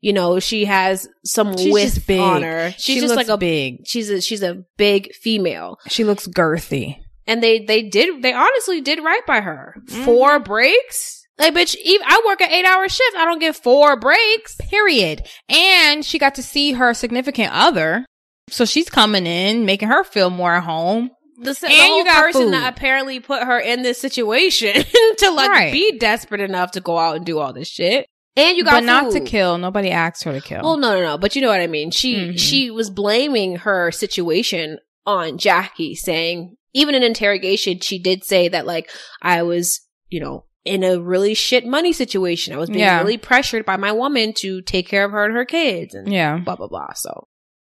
[0.00, 2.18] You know, she has some She's big.
[2.18, 2.70] on her.
[2.70, 3.86] She's she just looks like a big.
[3.86, 5.76] she's a she's a big female.
[5.88, 6.96] She looks girthy.
[7.26, 9.74] And they they did they honestly did right by her.
[9.86, 10.04] Mm-hmm.
[10.06, 11.26] Four breaks?
[11.38, 13.16] Like bitch, even I work an 8-hour shift.
[13.18, 14.56] I don't get four breaks.
[14.56, 15.26] Period.
[15.50, 18.06] And she got to see her significant other.
[18.48, 21.10] So she's coming in, making her feel more at home.
[21.38, 22.52] The, the And whole you got the person food.
[22.54, 24.72] that apparently put her in this situation
[25.18, 25.72] to like Right.
[25.72, 28.06] be desperate enough to go out and do all this shit.
[28.38, 29.56] And you got but not to kill.
[29.58, 30.62] Nobody asked her to kill.
[30.62, 31.18] Well, no, no, no.
[31.18, 31.90] But you know what I mean.
[31.90, 32.38] She Mhm.
[32.38, 38.66] she was blaming her situation on Jackie, saying even in interrogation, she did say that
[38.66, 38.90] like
[39.22, 39.80] I was,
[40.10, 42.52] you know, in a really shit money situation.
[42.52, 42.98] I was being Yeah.
[42.98, 46.36] really pressured by my woman to take care of her and her kids, and yeah.
[46.38, 46.92] blah blah blah.
[46.94, 47.28] So,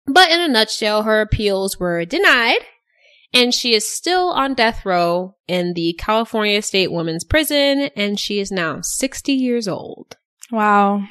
[0.06, 2.60] but in a nutshell, her appeals were denied,
[3.34, 8.38] and she is still on death row in the California State Women's Prison, and she
[8.38, 10.16] is now sixty years old.
[10.50, 11.02] Wow.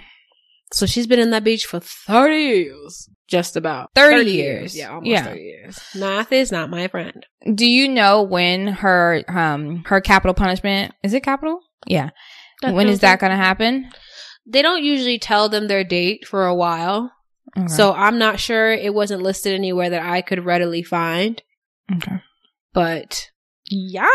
[0.74, 3.09] So she's been in that beach for 30 years.
[3.28, 3.91] Just about.
[3.95, 4.76] 30 years.
[4.76, 5.24] Yeah, almost Yeah.
[5.26, 5.80] 30 years.
[5.95, 7.26] Math is not my friend.
[7.55, 11.59] Do you know when her um her capital punishment is it capital?
[11.88, 12.09] Yeah.
[12.63, 13.89] when is that going to happen?
[14.45, 17.11] They don't usually tell them their date for a while.
[17.57, 17.67] Okay.
[17.67, 18.72] So I'm not sure.
[18.72, 21.41] It wasn't listed anywhere that I could readily find.
[21.97, 22.21] Okay.
[22.73, 23.29] But
[23.69, 24.07] yeah.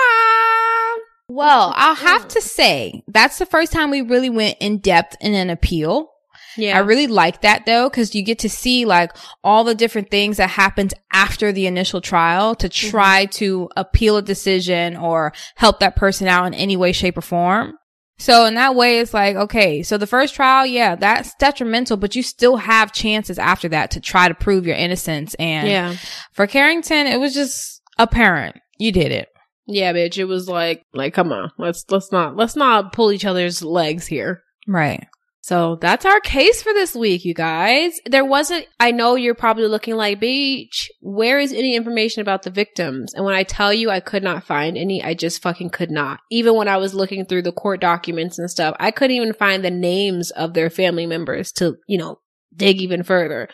[1.29, 5.35] Well, I'll have to say that's the first time we really went in depth in
[5.35, 6.11] an appeal.
[6.57, 6.77] Yeah.
[6.77, 9.11] I really like that though, because you get to see like
[9.45, 12.91] all the different things that happened after the initial trial to mm-hmm.
[12.91, 17.23] try to appeal a decision or help that person out in any way, shape, or
[17.23, 17.75] form.
[18.19, 22.17] So in that way, it's like, okay, so the first trial, yeah, that's detrimental, but
[22.17, 25.35] you still have chances after that to try to prove your innocence.
[25.35, 25.97] And yeah.
[26.33, 28.57] for Carrington, it was just apparent.
[28.79, 29.29] You did it.
[29.67, 30.17] Yeah, bitch.
[30.17, 31.51] It was like, like, come on.
[31.59, 34.43] Let's, let's not, let's not pull each other's legs here.
[34.67, 35.07] Right.
[35.47, 38.01] So that's our case for this week, you guys.
[38.05, 42.51] There wasn't, I know you're probably looking like, Beach, where is any information about the
[42.51, 43.15] victims?
[43.15, 46.19] And when I tell you I could not find any, I just fucking could not.
[46.33, 49.65] Even when I was looking through the court documents and stuff, I couldn't even find
[49.65, 52.19] the names of their family members to, you know,
[52.53, 53.49] dig even further.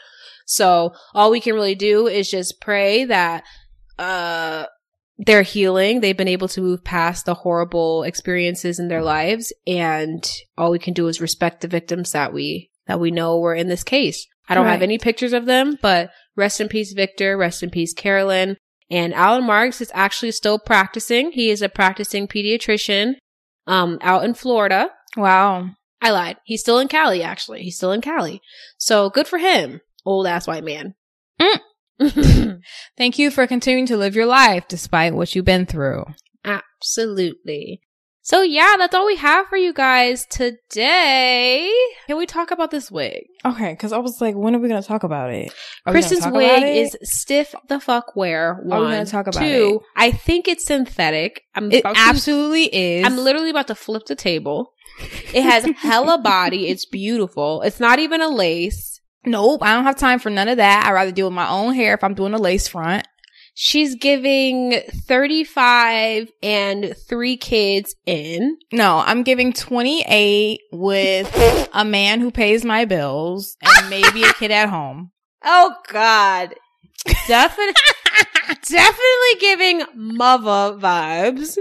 [0.46, 3.44] So all we can really do is just pray that,
[3.98, 4.64] uh,
[5.24, 6.00] they're healing.
[6.00, 9.52] They've been able to move past the horrible experiences in their lives.
[9.66, 13.54] And all we can do is respect the victims that we, that we know were
[13.54, 14.26] in this case.
[14.48, 17.38] I don't have any pictures of them, but rest in peace, Victor.
[17.38, 18.56] Rest in peace, Carolyn.
[18.90, 21.30] And Alan Marks is actually still practicing.
[21.32, 23.14] He is a practicing pediatrician,
[23.66, 24.90] um, out in Florida.
[25.16, 25.70] Wow.
[26.02, 26.36] I lied.
[26.44, 27.62] He's still in Cali, actually.
[27.62, 28.42] He's still in Cali.
[28.76, 29.80] So good for him.
[30.04, 30.96] Old ass white man.
[32.96, 36.04] Thank you for continuing to live your life despite what you've been through.
[36.44, 37.80] Absolutely.
[38.24, 41.68] So yeah, that's all we have for you guys today.
[42.06, 43.24] Can we talk about this wig?
[43.44, 45.52] Okay, because I was like, when are we going to talk about it?
[45.88, 48.60] Kristen's wig is stiff the fuck wear.
[48.62, 49.80] One, Are we gonna talk about two.
[49.82, 49.86] it?
[49.96, 51.42] I think it's synthetic.
[51.56, 53.04] I'm It about to- absolutely is.
[53.06, 54.72] I'm literally about to flip the table.
[55.34, 56.68] It has hella body.
[56.68, 57.62] It's beautiful.
[57.62, 58.91] It's not even a lace.
[59.24, 60.84] Nope, I don't have time for none of that.
[60.86, 63.06] I'd rather deal with my own hair if I'm doing a lace front.
[63.54, 68.56] She's giving 35 and three kids in.
[68.72, 74.50] No, I'm giving 28 with a man who pays my bills and maybe a kid
[74.50, 75.10] at home.
[75.44, 76.54] Oh God.
[77.26, 77.74] Definitely,
[78.68, 81.58] definitely giving mother vibes.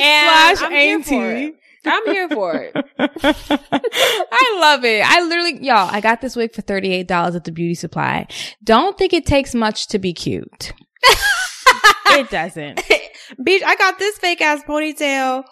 [0.00, 1.54] And Slash I'm auntie.
[1.86, 2.72] I'm here for it.
[2.98, 5.04] I love it.
[5.04, 8.26] I literally, y'all, I got this wig for $38 at the beauty supply.
[8.62, 10.72] Don't think it takes much to be cute.
[12.08, 12.78] it doesn't.
[13.40, 15.44] Bitch, I got this fake ass ponytail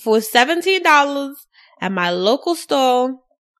[0.00, 1.34] for $17
[1.80, 3.16] at my local store.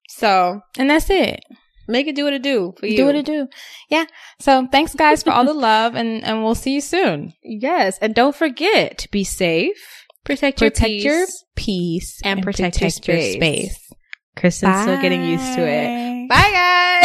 [0.09, 1.41] So And that's it.
[1.89, 2.97] make it do what it do for you.
[2.97, 3.49] Do what it do.
[3.91, 4.05] Yeah.
[4.41, 7.33] So thanks guys for all the love and, and we'll see you soon.
[7.43, 7.99] Yes.
[7.99, 10.04] And don't forget to be safe.
[10.25, 11.45] Protect, Protect your your peace.
[11.55, 13.35] peace And protect your space.
[13.35, 13.93] space.
[14.37, 16.29] Kristen's still getting used to it.
[16.29, 16.37] Bye.
[16.37, 16.51] Bye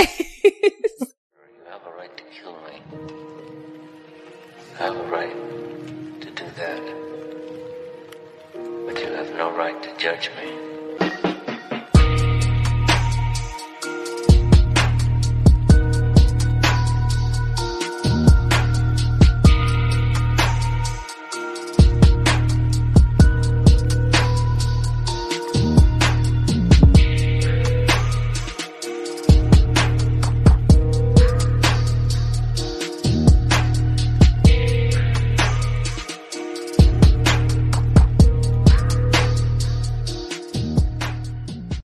[0.06, 0.26] guys.
[0.44, 2.82] You have a right to kill me.
[4.80, 6.82] I have a right to do that.
[8.86, 10.69] But you have no right to judge me.